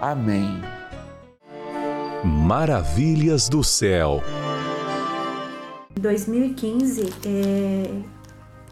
Amém. 0.00 0.62
Maravilhas 2.24 3.48
do 3.48 3.64
céu. 3.64 4.22
Em 5.96 6.00
2015, 6.00 7.12
é, 7.26 8.00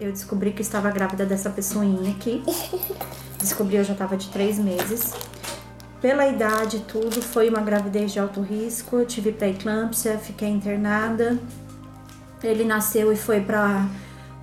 eu 0.00 0.12
descobri 0.12 0.52
que 0.52 0.62
estava 0.62 0.88
grávida 0.88 1.26
dessa 1.26 1.50
pessoinha 1.50 2.12
aqui. 2.12 2.44
Descobri 3.40 3.76
eu 3.76 3.84
já 3.84 3.92
estava 3.92 4.16
de 4.16 4.28
três 4.28 4.58
meses. 4.58 5.12
Pela 6.00 6.28
idade 6.28 6.84
tudo, 6.86 7.20
foi 7.20 7.48
uma 7.48 7.60
gravidez 7.60 8.12
de 8.12 8.20
alto 8.20 8.40
risco. 8.40 8.96
Eu 8.96 9.06
tive 9.06 9.32
pré-eclâmpsia, 9.32 10.18
fiquei 10.18 10.48
internada. 10.48 11.38
Ele 12.42 12.64
nasceu 12.64 13.12
e 13.12 13.16
foi 13.16 13.40
para 13.40 13.86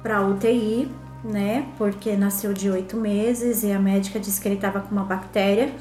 para 0.01 0.21
UTI, 0.21 0.91
né? 1.23 1.65
Porque 1.77 2.17
nasceu 2.17 2.51
de 2.51 2.69
oito 2.69 2.97
meses 2.97 3.63
e 3.63 3.71
a 3.71 3.79
médica 3.79 4.19
disse 4.19 4.41
que 4.41 4.49
ele 4.49 4.55
estava 4.55 4.81
com 4.81 4.91
uma 4.91 5.05
bactéria 5.05 5.73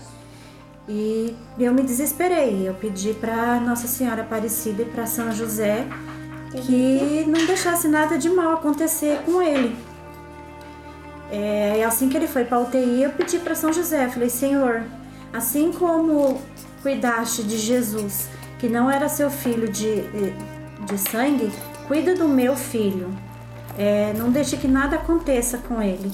e 0.88 1.34
eu 1.58 1.72
me 1.72 1.82
desesperei. 1.82 2.68
Eu 2.68 2.74
pedi 2.74 3.14
para 3.14 3.60
Nossa 3.60 3.86
Senhora 3.86 4.22
Aparecida 4.22 4.82
e 4.82 4.86
para 4.86 5.06
São 5.06 5.32
José 5.32 5.86
que 6.50 7.24
não 7.26 7.46
deixasse 7.46 7.88
nada 7.88 8.18
de 8.18 8.28
mal 8.28 8.54
acontecer 8.54 9.20
com 9.24 9.40
ele. 9.40 9.76
É, 11.30 11.82
assim 11.84 12.08
que 12.08 12.16
ele 12.16 12.26
foi 12.26 12.44
para 12.44 12.60
UTI, 12.60 13.04
eu 13.04 13.10
pedi 13.10 13.38
para 13.38 13.54
São 13.54 13.72
José, 13.72 14.08
falei: 14.08 14.28
Senhor, 14.28 14.82
assim 15.32 15.72
como 15.72 16.40
cuidaste 16.82 17.42
de 17.42 17.56
Jesus, 17.56 18.28
que 18.58 18.68
não 18.68 18.90
era 18.90 19.08
seu 19.08 19.30
filho 19.30 19.66
de, 19.70 20.02
de 20.86 20.98
sangue, 20.98 21.50
cuida 21.88 22.14
do 22.14 22.28
meu 22.28 22.54
filho. 22.54 23.08
É, 23.78 24.12
não 24.18 24.30
deixe 24.30 24.58
que 24.58 24.68
nada 24.68 24.96
aconteça 24.96 25.56
com 25.56 25.80
ele 25.80 26.12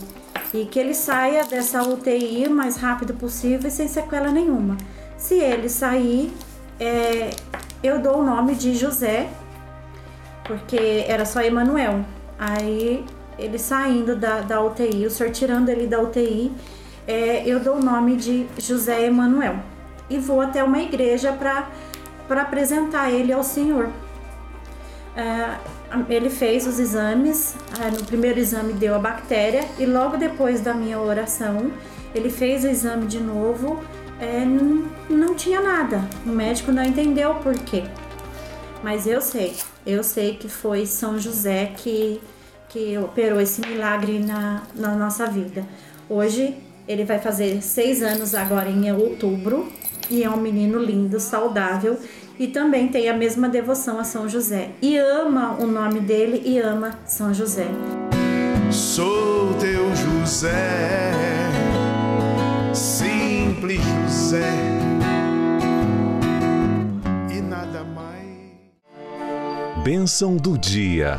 e 0.53 0.65
que 0.65 0.79
ele 0.79 0.95
saia 0.95 1.45
dessa 1.45 1.83
UTI 1.83 2.47
o 2.47 2.51
mais 2.51 2.77
rápido 2.77 3.15
possível 3.15 3.69
e 3.69 3.71
sem 3.71 3.89
sequela 3.89 4.31
nenhuma. 4.31 4.77
Se 5.17 5.35
ele 5.35 5.69
sair, 5.69 6.33
é, 6.81 7.31
eu 7.83 8.01
dou 8.01 8.19
o 8.19 8.25
nome 8.25 8.55
de 8.55 8.75
José, 8.75 9.29
porque 10.45 11.05
era 11.07 11.25
só 11.25 11.43
Emanuel. 11.43 12.05
Aí 12.39 13.05
ele 13.39 13.59
saindo 13.59 14.17
da, 14.17 14.41
da 14.41 14.63
UTI, 14.63 15.07
o 15.07 15.11
senhor 15.11 15.33
tirando 15.33 15.69
ele 15.69 15.87
da 15.87 16.01
UTI, 16.01 16.53
é, 17.07 17.43
eu 17.47 17.61
dou 17.61 17.77
o 17.77 17.83
nome 17.83 18.17
de 18.17 18.47
José 18.59 19.07
Emanuel 19.07 19.57
e 20.11 20.19
vou 20.19 20.41
até 20.41 20.63
uma 20.63 20.79
igreja 20.79 21.33
para 21.33 22.43
apresentar 22.43 23.11
ele 23.11 23.33
ao 23.33 23.43
Senhor. 23.43 23.89
É, 25.19 25.59
ele 26.09 26.31
fez 26.31 26.65
os 26.65 26.79
exames, 26.79 27.57
ah, 27.81 27.91
no 27.91 28.05
primeiro 28.05 28.39
exame 28.39 28.73
deu 28.73 28.95
a 28.95 29.01
bactéria 29.01 29.65
e 29.77 29.85
logo 29.85 30.17
depois 30.17 30.61
da 30.61 30.73
minha 30.73 31.01
oração 31.01 31.73
ele 32.15 32.31
fez 32.31 32.63
o 32.63 32.69
exame 32.69 33.05
de 33.07 33.19
novo, 33.19 33.83
é, 34.21 34.45
não 35.11 35.35
tinha 35.35 35.61
nada. 35.61 36.09
O 36.25 36.29
médico 36.29 36.71
não 36.71 36.85
entendeu 36.85 37.35
por 37.35 37.53
quê. 37.55 37.83
Mas 38.81 39.09
eu 39.09 39.21
sei, 39.21 39.57
eu 39.85 40.05
sei 40.05 40.37
que 40.37 40.49
foi 40.49 40.87
São 40.87 41.19
José 41.19 41.73
que, 41.77 42.21
que 42.69 42.97
operou 42.97 43.41
esse 43.41 43.61
milagre 43.61 44.21
na, 44.21 44.63
na 44.73 44.95
nossa 44.95 45.27
vida. 45.27 45.67
Hoje 46.09 46.57
Ele 46.87 47.05
vai 47.05 47.19
fazer 47.19 47.61
seis 47.61 48.05
anos 48.05 48.37
agora 48.37 48.71
em 48.71 48.93
outubro 48.93 49.69
e 50.09 50.23
é 50.23 50.31
um 50.31 50.37
menino 50.37 50.79
lindo, 50.79 51.19
saudável 51.19 51.99
e 52.39 52.47
também 52.47 52.89
tem 52.89 53.09
a 53.09 53.15
mesma 53.15 53.49
devoção 53.49 53.99
a 53.99 54.05
São 54.05 54.29
José. 54.29 54.71
E 54.81 54.97
ama 54.97 55.57
o 55.59 55.67
nome 55.67 56.01
dele 56.01 56.43
e 56.45 56.59
ama 56.59 56.99
São 57.05 57.35
José. 57.35 57.67
Sou 58.71 59.55
teu 59.55 59.95
José, 59.97 61.13
simples 62.75 63.81
José, 63.83 64.53
e 67.35 67.41
nada 67.41 67.83
mais. 67.83 68.29
Bênção 69.83 70.37
do 70.37 70.59
dia. 70.59 71.19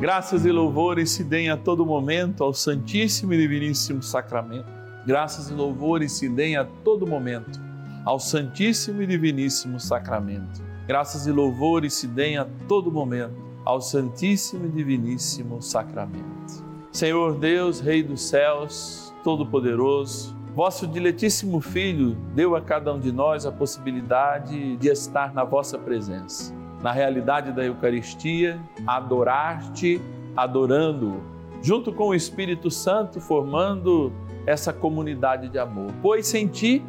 Graças 0.00 0.44
e 0.44 0.50
louvores 0.50 1.10
se 1.10 1.24
deem 1.24 1.48
a 1.50 1.56
todo 1.56 1.86
momento 1.86 2.42
ao 2.42 2.52
Santíssimo 2.52 3.32
e 3.32 3.38
Diviníssimo 3.38 4.02
Sacramento. 4.02 4.73
Graças 5.06 5.50
e 5.50 5.54
louvores 5.54 6.12
se 6.12 6.28
deem 6.28 6.56
a 6.56 6.64
todo 6.64 7.06
momento 7.06 7.60
ao 8.04 8.18
Santíssimo 8.18 9.02
e 9.02 9.06
Diviníssimo 9.06 9.78
Sacramento. 9.78 10.62
Graças 10.86 11.26
e 11.26 11.32
louvores 11.32 11.94
se 11.94 12.06
deem 12.06 12.38
a 12.38 12.46
todo 12.68 12.90
momento 12.90 13.34
ao 13.64 13.80
Santíssimo 13.80 14.66
e 14.66 14.70
Diviníssimo 14.70 15.60
Sacramento. 15.62 16.64
Senhor 16.92 17.38
Deus, 17.38 17.80
Rei 17.80 18.02
dos 18.02 18.22
céus, 18.22 19.14
Todo-Poderoso, 19.22 20.36
vosso 20.54 20.86
diletíssimo 20.86 21.60
Filho 21.60 22.14
deu 22.34 22.54
a 22.54 22.60
cada 22.60 22.92
um 22.92 23.00
de 23.00 23.10
nós 23.10 23.44
a 23.44 23.52
possibilidade 23.52 24.76
de 24.76 24.88
estar 24.88 25.34
na 25.34 25.44
vossa 25.44 25.78
presença 25.78 26.54
na 26.84 26.92
realidade 26.92 27.50
da 27.50 27.64
Eucaristia, 27.64 28.60
adorar-te, 28.86 30.02
adorando-o, 30.36 31.22
junto 31.62 31.90
com 31.90 32.08
o 32.08 32.14
Espírito 32.14 32.70
Santo, 32.70 33.22
formando 33.22 34.12
essa 34.46 34.72
comunidade 34.72 35.48
de 35.48 35.58
amor. 35.58 35.92
Pois 36.02 36.26
sem 36.26 36.46
ti, 36.46 36.84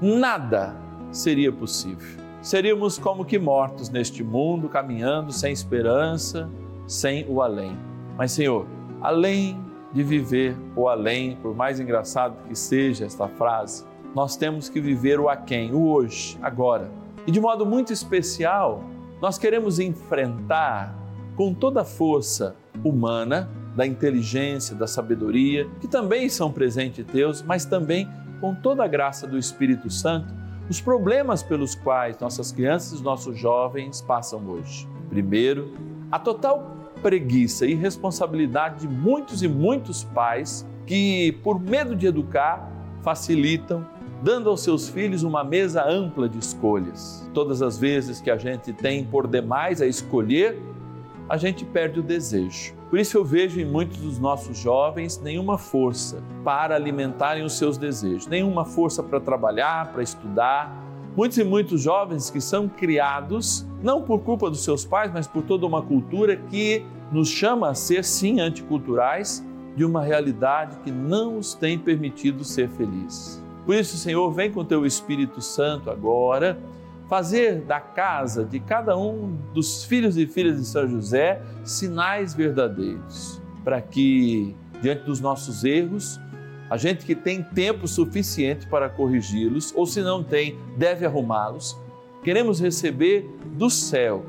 nada 0.00 0.76
seria 1.10 1.52
possível. 1.52 2.20
Seríamos 2.42 2.98
como 2.98 3.24
que 3.24 3.38
mortos 3.38 3.90
neste 3.90 4.24
mundo, 4.24 4.68
caminhando 4.68 5.32
sem 5.32 5.52
esperança, 5.52 6.48
sem 6.86 7.26
o 7.28 7.42
além. 7.42 7.76
Mas, 8.16 8.32
Senhor, 8.32 8.66
além 9.00 9.60
de 9.92 10.02
viver 10.02 10.56
o 10.74 10.88
além, 10.88 11.36
por 11.36 11.54
mais 11.54 11.78
engraçado 11.78 12.36
que 12.48 12.54
seja 12.54 13.04
esta 13.04 13.28
frase, 13.28 13.84
nós 14.14 14.36
temos 14.36 14.68
que 14.68 14.80
viver 14.80 15.20
o 15.20 15.28
aquém, 15.28 15.72
o 15.72 15.88
hoje, 15.88 16.38
agora. 16.42 16.90
E 17.26 17.30
de 17.30 17.40
modo 17.40 17.66
muito 17.66 17.92
especial, 17.92 18.84
nós 19.20 19.36
queremos 19.36 19.78
enfrentar 19.78 20.96
com 21.36 21.52
toda 21.52 21.82
a 21.82 21.84
força 21.84 22.56
humana, 22.82 23.50
da 23.80 23.86
inteligência, 23.86 24.76
da 24.76 24.86
sabedoria, 24.86 25.66
que 25.80 25.88
também 25.88 26.28
são 26.28 26.52
presentes 26.52 27.02
teus, 27.06 27.40
mas 27.40 27.64
também 27.64 28.06
com 28.38 28.54
toda 28.54 28.84
a 28.84 28.86
graça 28.86 29.26
do 29.26 29.38
Espírito 29.38 29.88
Santo, 29.88 30.34
os 30.68 30.82
problemas 30.82 31.42
pelos 31.42 31.74
quais 31.74 32.18
nossas 32.18 32.52
crianças 32.52 33.00
e 33.00 33.02
nossos 33.02 33.38
jovens 33.38 34.02
passam 34.02 34.46
hoje. 34.46 34.86
Primeiro, 35.08 35.72
a 36.12 36.18
total 36.18 36.90
preguiça 37.00 37.64
e 37.64 37.72
responsabilidade 37.72 38.80
de 38.80 38.88
muitos 38.88 39.42
e 39.42 39.48
muitos 39.48 40.04
pais 40.04 40.66
que, 40.86 41.32
por 41.42 41.58
medo 41.58 41.96
de 41.96 42.06
educar, 42.06 42.70
facilitam 43.00 43.86
dando 44.22 44.50
aos 44.50 44.60
seus 44.62 44.90
filhos 44.90 45.22
uma 45.22 45.42
mesa 45.42 45.88
ampla 45.88 46.28
de 46.28 46.38
escolhas. 46.38 47.26
Todas 47.32 47.62
as 47.62 47.78
vezes 47.78 48.20
que 48.20 48.30
a 48.30 48.36
gente 48.36 48.74
tem 48.74 49.06
por 49.06 49.26
demais 49.26 49.80
a 49.80 49.86
escolher, 49.86 50.60
a 51.30 51.38
gente 51.38 51.64
perde 51.64 52.00
o 52.00 52.02
desejo. 52.02 52.78
Por 52.90 52.98
isso 52.98 53.16
eu 53.16 53.24
vejo 53.24 53.60
em 53.60 53.64
muitos 53.64 53.98
dos 53.98 54.18
nossos 54.18 54.58
jovens 54.58 55.16
nenhuma 55.16 55.56
força 55.56 56.20
para 56.42 56.74
alimentarem 56.74 57.44
os 57.44 57.56
seus 57.56 57.78
desejos, 57.78 58.26
nenhuma 58.26 58.64
força 58.64 59.00
para 59.00 59.20
trabalhar, 59.20 59.92
para 59.92 60.02
estudar. 60.02 60.76
Muitos 61.16 61.38
e 61.38 61.44
muitos 61.44 61.80
jovens 61.80 62.30
que 62.30 62.40
são 62.40 62.68
criados 62.68 63.64
não 63.80 64.02
por 64.02 64.18
culpa 64.22 64.50
dos 64.50 64.64
seus 64.64 64.84
pais, 64.84 65.12
mas 65.12 65.28
por 65.28 65.44
toda 65.44 65.64
uma 65.64 65.82
cultura 65.82 66.36
que 66.36 66.84
nos 67.12 67.28
chama 67.28 67.70
a 67.70 67.74
ser 67.74 68.04
sim 68.04 68.40
anticulturais 68.40 69.44
de 69.76 69.84
uma 69.84 70.02
realidade 70.02 70.76
que 70.80 70.90
não 70.90 71.38
os 71.38 71.54
tem 71.54 71.78
permitido 71.78 72.42
ser 72.42 72.68
felizes. 72.70 73.40
Por 73.64 73.76
isso, 73.76 73.96
Senhor, 73.96 74.32
vem 74.32 74.50
com 74.50 74.64
teu 74.64 74.84
Espírito 74.84 75.40
Santo 75.40 75.90
agora 75.90 76.58
fazer 77.10 77.62
da 77.62 77.80
casa 77.80 78.44
de 78.44 78.60
cada 78.60 78.96
um 78.96 79.36
dos 79.52 79.84
filhos 79.84 80.16
e 80.16 80.28
filhas 80.28 80.58
de 80.58 80.64
São 80.64 80.88
José 80.88 81.42
sinais 81.64 82.32
verdadeiros, 82.32 83.42
para 83.64 83.82
que, 83.82 84.56
diante 84.80 85.02
dos 85.02 85.20
nossos 85.20 85.64
erros, 85.64 86.20
a 86.70 86.76
gente 86.76 87.04
que 87.04 87.16
tem 87.16 87.42
tempo 87.42 87.88
suficiente 87.88 88.68
para 88.68 88.88
corrigi-los, 88.88 89.74
ou 89.74 89.84
se 89.86 90.00
não 90.02 90.22
tem, 90.22 90.56
deve 90.76 91.04
arrumá-los, 91.04 91.76
queremos 92.22 92.60
receber 92.60 93.28
do 93.56 93.68
céu 93.68 94.24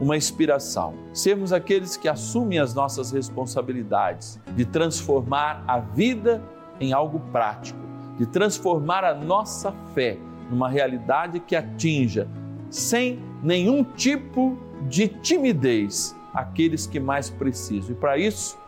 uma 0.00 0.16
inspiração, 0.16 0.94
sermos 1.12 1.52
aqueles 1.52 1.94
que 1.94 2.08
assumem 2.08 2.58
as 2.58 2.74
nossas 2.74 3.12
responsabilidades 3.12 4.40
de 4.56 4.64
transformar 4.64 5.62
a 5.68 5.78
vida 5.78 6.42
em 6.80 6.94
algo 6.94 7.20
prático 7.30 7.84
de 8.18 8.26
transformar 8.26 9.04
a 9.04 9.14
nossa 9.14 9.72
fé 9.94 10.18
numa 10.50 10.68
realidade 10.68 11.40
que 11.40 11.56
atinja, 11.56 12.28
sem 12.70 13.18
nenhum 13.42 13.84
tipo 13.84 14.58
de 14.88 15.08
timidez, 15.08 16.14
aqueles 16.32 16.86
que 16.86 16.98
mais 16.98 17.30
precisam. 17.30 17.92
E 17.92 17.94
para 17.94 18.18
isso, 18.18 18.58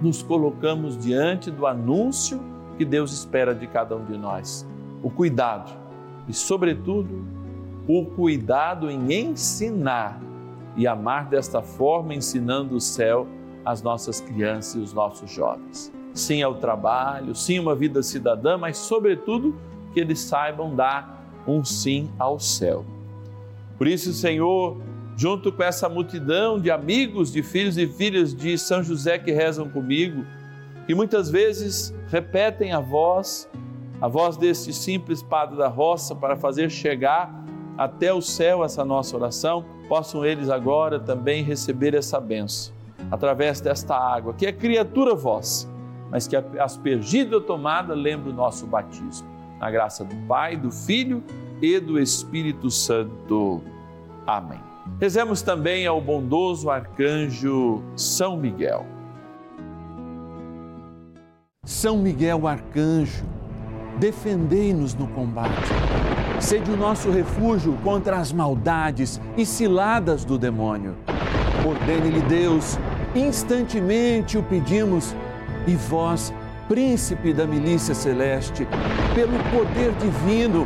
nos 0.00 0.22
colocamos 0.22 0.96
diante 0.96 1.50
do 1.50 1.66
anúncio 1.66 2.40
que 2.78 2.84
Deus 2.84 3.12
espera 3.12 3.54
de 3.54 3.66
cada 3.66 3.96
um 3.96 4.04
de 4.04 4.16
nós: 4.16 4.66
o 5.02 5.10
cuidado 5.10 5.72
e, 6.28 6.32
sobretudo, 6.32 7.24
o 7.86 8.06
cuidado 8.06 8.90
em 8.90 9.12
ensinar 9.12 10.20
e 10.76 10.86
amar 10.86 11.26
desta 11.26 11.60
forma, 11.60 12.14
ensinando 12.14 12.76
o 12.76 12.80
céu 12.80 13.26
às 13.64 13.82
nossas 13.82 14.20
crianças 14.20 14.76
e 14.76 14.78
os 14.78 14.92
nossos 14.92 15.30
jovens 15.30 15.92
sim 16.14 16.42
ao 16.42 16.54
trabalho, 16.54 17.34
sim 17.34 17.58
uma 17.58 17.74
vida 17.74 18.02
cidadã, 18.02 18.56
mas, 18.58 18.76
sobretudo, 18.76 19.56
que 19.92 20.00
eles 20.00 20.20
saibam 20.20 20.74
dar 20.74 21.19
um 21.46 21.64
sim 21.64 22.10
ao 22.18 22.38
céu. 22.38 22.84
Por 23.76 23.86
isso, 23.86 24.12
Senhor, 24.12 24.76
junto 25.16 25.50
com 25.50 25.62
essa 25.62 25.88
multidão 25.88 26.58
de 26.58 26.70
amigos, 26.70 27.32
de 27.32 27.42
filhos 27.42 27.78
e 27.78 27.86
filhas 27.86 28.34
de 28.34 28.56
São 28.58 28.82
José 28.82 29.18
que 29.18 29.32
rezam 29.32 29.68
comigo, 29.68 30.24
que 30.86 30.94
muitas 30.94 31.30
vezes 31.30 31.94
repetem 32.08 32.72
a 32.72 32.80
voz, 32.80 33.48
a 34.00 34.08
voz 34.08 34.36
deste 34.36 34.72
simples 34.72 35.22
padre 35.22 35.56
da 35.56 35.68
roça 35.68 36.14
para 36.14 36.36
fazer 36.36 36.70
chegar 36.70 37.44
até 37.76 38.12
o 38.12 38.20
céu 38.20 38.64
essa 38.64 38.84
nossa 38.84 39.16
oração, 39.16 39.64
possam 39.88 40.24
eles 40.24 40.50
agora 40.50 41.00
também 41.00 41.42
receber 41.42 41.94
essa 41.94 42.20
benção 42.20 42.74
através 43.10 43.60
desta 43.60 43.96
água, 43.96 44.34
que 44.34 44.46
é 44.46 44.52
criatura 44.52 45.14
vossa 45.14 45.70
mas 46.10 46.26
que 46.26 46.36
aspergida 46.36 47.36
ou 47.36 47.40
tomada 47.40 47.94
lembra 47.94 48.30
o 48.30 48.32
nosso 48.32 48.66
batismo. 48.66 49.29
Na 49.60 49.70
graça 49.70 50.04
do 50.04 50.16
Pai, 50.26 50.56
do 50.56 50.70
Filho 50.70 51.22
e 51.60 51.78
do 51.78 52.00
Espírito 52.00 52.70
Santo. 52.70 53.62
Amém. 54.26 54.58
Rezemos 54.98 55.42
também 55.42 55.86
ao 55.86 56.00
bondoso 56.00 56.70
arcanjo 56.70 57.82
São 57.94 58.36
Miguel. 58.36 58.86
São 61.64 61.98
Miguel 61.98 62.46
arcanjo, 62.46 63.24
defendei-nos 63.98 64.94
no 64.94 65.06
combate. 65.08 65.70
Sede 66.40 66.70
o 66.70 66.76
nosso 66.76 67.10
refúgio 67.10 67.76
contra 67.84 68.16
as 68.16 68.32
maldades 68.32 69.20
e 69.36 69.44
ciladas 69.44 70.24
do 70.24 70.38
demônio. 70.38 70.96
Ordene-lhe 71.66 72.22
Deus, 72.22 72.78
instantemente 73.14 74.38
o 74.38 74.42
pedimos 74.42 75.14
e 75.66 75.76
vós, 75.76 76.32
príncipe 76.70 77.32
da 77.34 77.48
milícia 77.48 77.96
celeste, 77.96 78.64
pelo 79.12 79.36
poder 79.50 79.90
divino, 79.94 80.64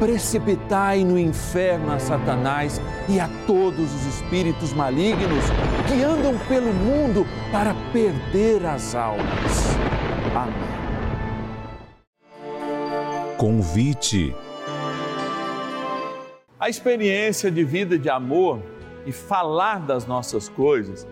precipitai 0.00 1.04
no 1.04 1.18
inferno 1.18 1.92
a 1.92 1.98
Satanás 1.98 2.80
e 3.06 3.20
a 3.20 3.28
todos 3.46 3.92
os 3.94 4.06
espíritos 4.06 4.72
malignos 4.72 5.44
que 5.86 6.02
andam 6.02 6.38
pelo 6.48 6.72
mundo 6.72 7.26
para 7.52 7.74
perder 7.92 8.64
as 8.64 8.94
almas. 8.94 9.76
Amém. 10.34 10.54
Convite. 13.36 14.34
A 16.58 16.70
experiência 16.70 17.50
de 17.50 17.62
vida 17.62 17.98
de 17.98 18.08
amor 18.08 18.62
e 19.04 19.12
falar 19.12 19.80
das 19.80 20.06
nossas 20.06 20.48
coisas 20.48 21.06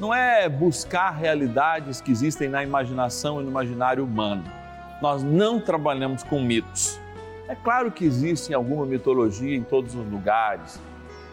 não 0.00 0.14
é 0.14 0.48
buscar 0.48 1.10
realidades 1.10 2.00
que 2.00 2.10
existem 2.10 2.48
na 2.48 2.62
imaginação 2.62 3.40
e 3.40 3.44
no 3.44 3.50
imaginário 3.50 4.04
humano. 4.04 4.44
Nós 5.00 5.22
não 5.22 5.60
trabalhamos 5.60 6.22
com 6.22 6.40
mitos. 6.40 7.00
É 7.48 7.54
claro 7.54 7.90
que 7.90 8.04
existe 8.04 8.52
alguma 8.52 8.84
mitologia 8.84 9.56
em 9.56 9.62
todos 9.62 9.94
os 9.94 10.06
lugares, 10.10 10.80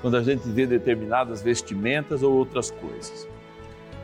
quando 0.02 0.16
a 0.16 0.24
gente 0.24 0.48
vê 0.48 0.66
determinadas 0.66 1.42
vestimentas 1.42 2.24
ou 2.24 2.34
outras 2.34 2.72
coisas. 2.72 3.28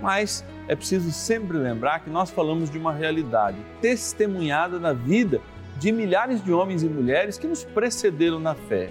Mas 0.01 0.43
é 0.67 0.75
preciso 0.75 1.11
sempre 1.11 1.57
lembrar 1.57 1.99
que 1.99 2.09
nós 2.09 2.29
falamos 2.29 2.69
de 2.69 2.77
uma 2.77 2.93
realidade 2.93 3.57
testemunhada 3.81 4.79
na 4.79 4.93
vida 4.93 5.41
de 5.77 5.91
milhares 5.91 6.43
de 6.43 6.51
homens 6.51 6.83
e 6.83 6.89
mulheres 6.89 7.37
que 7.37 7.47
nos 7.47 7.63
precederam 7.63 8.39
na 8.39 8.55
fé, 8.55 8.89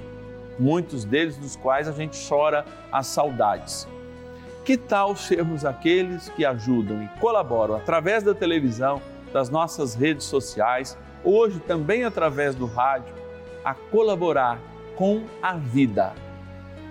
muitos 0.59 1.05
deles 1.05 1.37
dos 1.37 1.57
quais 1.57 1.89
a 1.89 1.93
gente 1.93 2.17
chora 2.29 2.65
as 2.93 3.07
saudades. 3.07 3.87
Que 4.69 4.77
tal 4.77 5.17
sermos 5.17 5.65
aqueles 5.65 6.29
que 6.29 6.45
ajudam 6.45 7.03
e 7.03 7.09
colaboram 7.19 7.75
através 7.75 8.23
da 8.23 8.35
televisão, 8.35 9.01
das 9.33 9.49
nossas 9.49 9.95
redes 9.95 10.27
sociais, 10.27 10.95
hoje 11.25 11.59
também 11.59 12.05
através 12.05 12.55
do 12.55 12.67
rádio, 12.67 13.15
a 13.65 13.73
colaborar 13.73 14.61
com 14.95 15.25
a 15.41 15.55
vida? 15.55 16.13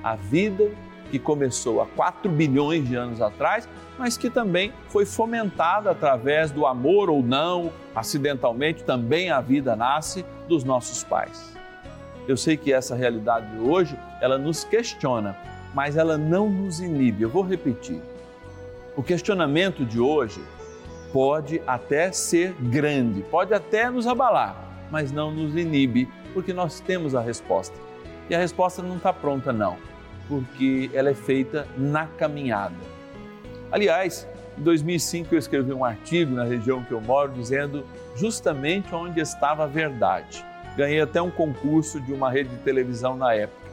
A 0.03 0.15
vida 0.15 0.71
que 1.11 1.19
começou 1.19 1.79
há 1.79 1.85
4 1.85 2.31
bilhões 2.31 2.83
de 2.83 2.95
anos 2.95 3.21
atrás, 3.21 3.69
mas 3.95 4.17
que 4.17 4.31
também 4.31 4.73
foi 4.87 5.05
fomentada 5.05 5.91
através 5.91 6.49
do 6.49 6.65
amor 6.65 7.11
ou 7.11 7.21
não, 7.21 7.71
acidentalmente 7.95 8.83
também 8.83 9.29
a 9.29 9.39
vida 9.39 9.75
nasce 9.75 10.25
dos 10.47 10.63
nossos 10.63 11.03
pais. 11.03 11.55
Eu 12.27 12.37
sei 12.37 12.57
que 12.57 12.73
essa 12.73 12.95
realidade 12.95 13.51
de 13.51 13.59
hoje, 13.59 13.95
ela 14.19 14.39
nos 14.39 14.63
questiona, 14.63 15.37
mas 15.73 15.97
ela 15.97 16.17
não 16.17 16.49
nos 16.49 16.79
inibe. 16.79 17.23
Eu 17.23 17.29
vou 17.29 17.43
repetir. 17.43 18.01
O 18.95 19.03
questionamento 19.03 19.85
de 19.85 19.99
hoje 19.99 20.41
pode 21.13 21.61
até 21.67 22.11
ser 22.11 22.53
grande, 22.53 23.21
pode 23.23 23.53
até 23.53 23.89
nos 23.89 24.07
abalar, 24.07 24.55
mas 24.91 25.11
não 25.11 25.31
nos 25.31 25.55
inibe, 25.55 26.09
porque 26.33 26.53
nós 26.53 26.79
temos 26.79 27.15
a 27.15 27.21
resposta. 27.21 27.75
E 28.29 28.35
a 28.35 28.39
resposta 28.39 28.81
não 28.81 28.97
está 28.97 29.13
pronta, 29.13 29.53
não 29.53 29.77
porque 30.27 30.89
ela 30.93 31.09
é 31.09 31.13
feita 31.13 31.67
na 31.77 32.05
caminhada. 32.05 32.75
Aliás, 33.71 34.27
em 34.57 34.61
2005 34.61 35.33
eu 35.33 35.39
escrevi 35.39 35.73
um 35.73 35.85
artigo 35.85 36.35
na 36.35 36.43
região 36.43 36.83
que 36.83 36.91
eu 36.91 37.01
moro 37.01 37.31
dizendo 37.31 37.85
justamente 38.15 38.93
onde 38.93 39.19
estava 39.19 39.63
a 39.63 39.67
verdade. 39.67 40.43
Ganhei 40.75 41.01
até 41.01 41.21
um 41.21 41.31
concurso 41.31 41.99
de 41.99 42.13
uma 42.13 42.29
rede 42.29 42.49
de 42.49 42.57
televisão 42.57 43.15
na 43.15 43.33
época. 43.33 43.66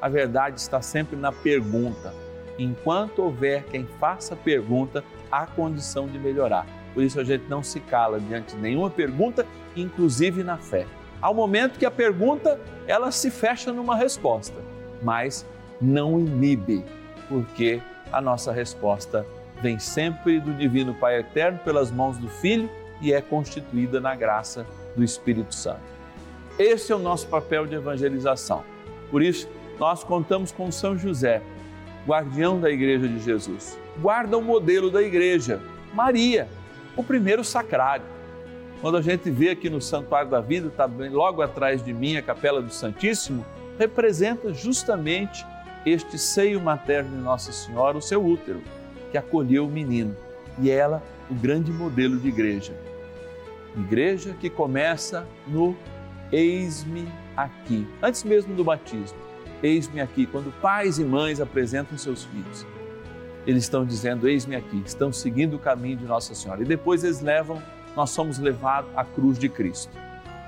A 0.00 0.08
verdade 0.08 0.58
está 0.58 0.80
sempre 0.80 1.16
na 1.16 1.30
pergunta. 1.30 2.14
Enquanto 2.58 3.22
houver 3.22 3.64
quem 3.64 3.86
faça 3.98 4.34
pergunta, 4.34 5.04
há 5.30 5.46
condição 5.46 6.06
de 6.06 6.18
melhorar. 6.18 6.66
Por 6.94 7.02
isso 7.02 7.20
a 7.20 7.24
gente 7.24 7.44
não 7.48 7.62
se 7.62 7.80
cala 7.80 8.18
diante 8.18 8.54
de 8.54 8.60
nenhuma 8.60 8.90
pergunta, 8.90 9.46
inclusive 9.76 10.42
na 10.42 10.56
fé. 10.56 10.86
Um 11.22 11.34
momento 11.34 11.78
que 11.78 11.86
a 11.86 11.90
pergunta 11.90 12.58
ela 12.86 13.10
se 13.10 13.30
fecha 13.30 13.72
numa 13.72 13.94
resposta, 13.94 14.56
mas 15.02 15.46
não 15.80 16.18
inibe, 16.18 16.84
porque 17.28 17.80
a 18.10 18.20
nossa 18.20 18.52
resposta 18.52 19.26
vem 19.60 19.78
sempre 19.78 20.40
do 20.40 20.52
Divino 20.54 20.94
Pai 20.94 21.20
Eterno 21.20 21.58
pelas 21.58 21.90
mãos 21.90 22.16
do 22.16 22.28
Filho 22.28 22.68
e 23.00 23.12
é 23.12 23.20
constituída 23.20 24.00
na 24.00 24.14
graça 24.14 24.66
do 24.96 25.04
Espírito 25.04 25.54
Santo. 25.54 25.80
Esse 26.58 26.92
é 26.92 26.96
o 26.96 26.98
nosso 26.98 27.26
papel 27.28 27.66
de 27.66 27.74
evangelização. 27.74 28.64
Por 29.10 29.22
isso, 29.22 29.48
nós 29.80 30.04
contamos 30.04 30.52
com 30.52 30.70
São 30.70 30.96
José, 30.96 31.40
guardião 32.06 32.60
da 32.60 32.70
Igreja 32.70 33.08
de 33.08 33.18
Jesus. 33.18 33.78
Guarda 33.98 34.36
o 34.36 34.42
modelo 34.42 34.90
da 34.90 35.02
Igreja, 35.02 35.58
Maria, 35.94 36.46
o 36.94 37.02
primeiro 37.02 37.42
sacrário. 37.42 38.04
Quando 38.82 38.98
a 38.98 39.02
gente 39.02 39.30
vê 39.30 39.48
aqui 39.48 39.70
no 39.70 39.80
Santuário 39.80 40.30
da 40.30 40.40
Vida, 40.42 40.68
está 40.68 40.84
logo 40.84 41.40
atrás 41.40 41.82
de 41.82 41.94
mim 41.94 42.18
a 42.18 42.22
Capela 42.22 42.60
do 42.60 42.70
Santíssimo, 42.70 43.44
representa 43.78 44.52
justamente 44.52 45.46
este 45.86 46.18
seio 46.18 46.60
materno 46.60 47.16
de 47.16 47.22
Nossa 47.22 47.50
Senhora, 47.50 47.96
o 47.96 48.02
seu 48.02 48.22
útero, 48.22 48.60
que 49.10 49.16
acolheu 49.16 49.66
o 49.66 49.70
menino. 49.70 50.14
E 50.58 50.70
ela, 50.70 51.02
o 51.30 51.34
grande 51.34 51.72
modelo 51.72 52.18
de 52.18 52.28
igreja. 52.28 52.74
Igreja 53.74 54.36
que 54.38 54.50
começa 54.50 55.26
no 55.46 55.74
Eis-me 56.30 57.08
aqui, 57.34 57.88
antes 58.02 58.22
mesmo 58.24 58.54
do 58.54 58.62
batismo. 58.62 59.29
Eis-me 59.62 60.00
aqui, 60.00 60.26
quando 60.26 60.52
pais 60.60 60.98
e 60.98 61.04
mães 61.04 61.40
apresentam 61.40 61.96
seus 61.98 62.24
filhos. 62.24 62.66
Eles 63.46 63.64
estão 63.64 63.84
dizendo: 63.84 64.28
Eis-me 64.28 64.56
aqui, 64.56 64.82
estão 64.84 65.12
seguindo 65.12 65.54
o 65.54 65.58
caminho 65.58 65.96
de 65.96 66.04
Nossa 66.04 66.34
Senhora. 66.34 66.62
E 66.62 66.64
depois 66.64 67.04
eles 67.04 67.20
levam, 67.20 67.62
nós 67.96 68.10
somos 68.10 68.38
levados 68.38 68.90
à 68.96 69.04
cruz 69.04 69.38
de 69.38 69.48
Cristo. 69.48 69.92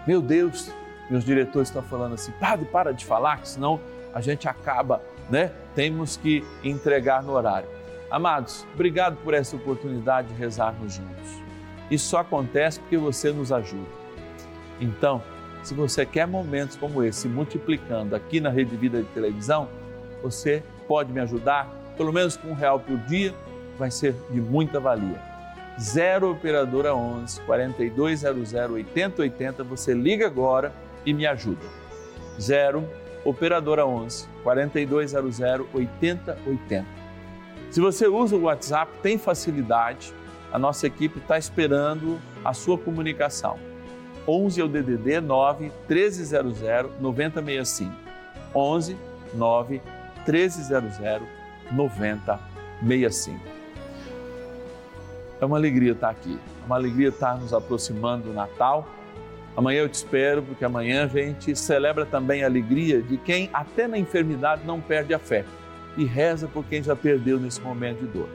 Meu 0.06 0.20
Deus, 0.20 0.70
meus 1.10 1.24
diretores 1.24 1.68
estão 1.68 1.82
falando 1.82 2.14
assim: 2.14 2.32
Padre, 2.32 2.66
para 2.66 2.92
de 2.92 3.04
falar, 3.04 3.40
que 3.40 3.48
senão 3.48 3.80
a 4.14 4.20
gente 4.20 4.48
acaba 4.48 5.00
né? 5.32 5.50
Temos 5.74 6.16
que 6.16 6.44
entregar 6.62 7.22
no 7.22 7.32
horário. 7.32 7.68
Amados, 8.10 8.66
obrigado 8.74 9.16
por 9.24 9.32
essa 9.32 9.56
oportunidade 9.56 10.28
de 10.28 10.34
rezarmos 10.34 10.94
juntos. 10.94 11.42
Isso 11.90 12.08
só 12.08 12.18
acontece 12.18 12.80
porque 12.80 12.98
você 12.98 13.32
nos 13.32 13.50
ajuda. 13.50 13.88
Então, 14.80 15.22
se 15.62 15.74
você 15.74 16.04
quer 16.04 16.26
momentos 16.26 16.76
como 16.76 17.02
esse 17.02 17.28
multiplicando 17.28 18.16
aqui 18.16 18.40
na 18.40 18.50
Rede 18.50 18.76
Vida 18.76 19.00
de 19.00 19.08
Televisão, 19.08 19.68
você 20.22 20.62
pode 20.88 21.12
me 21.12 21.20
ajudar, 21.20 21.70
pelo 21.96 22.12
menos 22.12 22.36
com 22.36 22.48
um 22.48 22.54
real 22.54 22.80
por 22.80 22.96
dia, 22.98 23.32
vai 23.78 23.90
ser 23.90 24.14
de 24.30 24.40
muita 24.40 24.80
valia. 24.80 25.20
0 25.80 26.32
Operadora 26.32 26.94
11 26.94 27.40
4200 27.42 28.52
8080, 28.54 29.64
você 29.64 29.94
liga 29.94 30.26
agora 30.26 30.72
e 31.06 31.14
me 31.14 31.26
ajuda. 31.26 31.64
0 32.40 32.84
Operadora 33.24 33.86
11 33.86 34.28
4200 34.42 35.40
8080. 35.72 36.86
Se 37.70 37.80
você 37.80 38.06
usa 38.06 38.36
o 38.36 38.42
WhatsApp, 38.42 38.92
tem 39.02 39.16
facilidade, 39.16 40.12
a 40.52 40.58
nossa 40.58 40.86
equipe 40.86 41.18
está 41.18 41.38
esperando 41.38 42.20
a 42.44 42.52
sua 42.52 42.76
comunicação. 42.76 43.71
11 44.26 44.60
é 44.60 44.64
o 44.64 44.68
DDD 44.68 45.20
9 45.20 45.72
1300 45.88 46.60
9065. 47.00 47.92
11 48.54 48.96
9 49.34 49.82
1300 50.26 50.98
9065. 51.70 53.40
É 55.40 55.44
uma 55.44 55.56
alegria 55.56 55.92
estar 55.92 56.10
aqui, 56.10 56.38
é 56.62 56.66
uma 56.66 56.76
alegria 56.76 57.08
estar 57.08 57.36
nos 57.36 57.52
aproximando 57.52 58.28
do 58.28 58.32
Natal 58.32 58.86
Amanhã 59.54 59.80
eu 59.80 59.88
te 59.88 59.94
espero, 59.94 60.42
porque 60.42 60.64
amanhã 60.64 61.04
a 61.04 61.06
gente 61.06 61.54
celebra 61.54 62.06
também 62.06 62.42
a 62.42 62.46
alegria 62.46 63.02
de 63.02 63.18
quem, 63.18 63.50
até 63.52 63.86
na 63.86 63.98
enfermidade, 63.98 64.62
não 64.64 64.80
perde 64.80 65.12
a 65.12 65.18
fé 65.18 65.44
e 65.96 66.06
reza 66.06 66.48
por 66.48 66.64
quem 66.64 66.82
já 66.82 66.96
perdeu 66.96 67.38
nesse 67.38 67.60
momento 67.60 68.00
de 68.00 68.06
dor. 68.06 68.28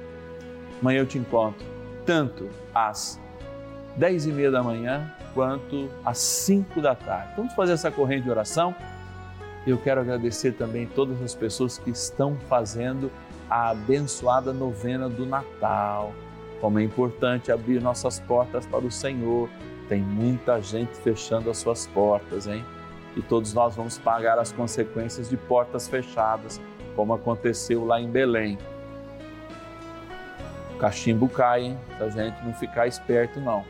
Amanhã 0.80 1.00
eu 1.00 1.08
te 1.08 1.18
encontro, 1.18 1.66
tanto 2.06 2.48
às 2.74 3.20
dez 3.98 4.26
e 4.26 4.32
meia 4.32 4.52
da 4.52 4.64
manhã, 4.64 5.12
quanto 5.34 5.90
às 6.06 6.20
cinco 6.20 6.82
da 6.82 6.96
tarde. 6.96 7.34
Vamos 7.36 7.54
fazer 7.54 7.74
essa 7.74 7.92
corrente 7.92 8.24
de 8.24 8.30
oração? 8.30 8.74
Eu 9.66 9.78
quero 9.78 10.00
agradecer 10.00 10.54
também 10.54 10.86
todas 10.88 11.22
as 11.22 11.36
pessoas 11.36 11.78
que 11.78 11.90
estão 11.90 12.38
fazendo 12.48 13.12
a 13.50 13.70
abençoada 13.70 14.54
novena 14.54 15.10
do 15.10 15.26
Natal. 15.26 16.14
Como 16.62 16.80
é 16.80 16.84
importante 16.84 17.52
abrir 17.52 17.82
nossas 17.82 18.20
portas 18.20 18.66
para 18.66 18.86
o 18.86 18.92
Senhor 18.92 19.50
tem 19.88 20.02
muita 20.02 20.62
gente 20.62 20.94
fechando 20.98 21.50
as 21.50 21.58
suas 21.58 21.88
portas, 21.88 22.46
hein? 22.48 22.64
E 23.16 23.22
todos 23.22 23.54
nós 23.54 23.76
vamos 23.76 23.98
pagar 23.98 24.38
as 24.38 24.52
consequências 24.52 25.30
de 25.30 25.38
portas 25.38 25.88
fechadas, 25.88 26.62
como 26.96 27.14
aconteceu 27.14 27.86
lá 27.86 28.00
em 28.00 28.10
Belém. 28.10 28.58
O 30.76 30.78
cachimbo 30.78 31.28
cai, 31.30 31.64
hein? 31.64 31.78
Se 31.98 32.04
a 32.04 32.10
gente 32.10 32.46
não 32.46 32.54
ficar 32.54 32.86
esperto, 32.86 33.40
não. 33.40 33.64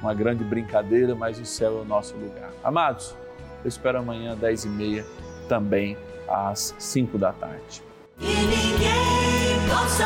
Uma 0.00 0.14
grande 0.14 0.44
brincadeira, 0.44 1.14
mas 1.14 1.38
o 1.38 1.44
céu 1.44 1.78
é 1.78 1.82
o 1.82 1.84
nosso 1.84 2.14
lugar. 2.16 2.50
Amados, 2.62 3.16
eu 3.64 3.68
espero 3.68 3.98
amanhã 3.98 4.32
às 4.32 4.38
10h30, 4.38 5.04
também 5.48 5.96
às 6.28 6.74
5 6.78 7.18
da 7.18 7.32
tarde. 7.32 7.82
E 8.20 8.24
ninguém 8.24 9.68
possa 9.68 10.04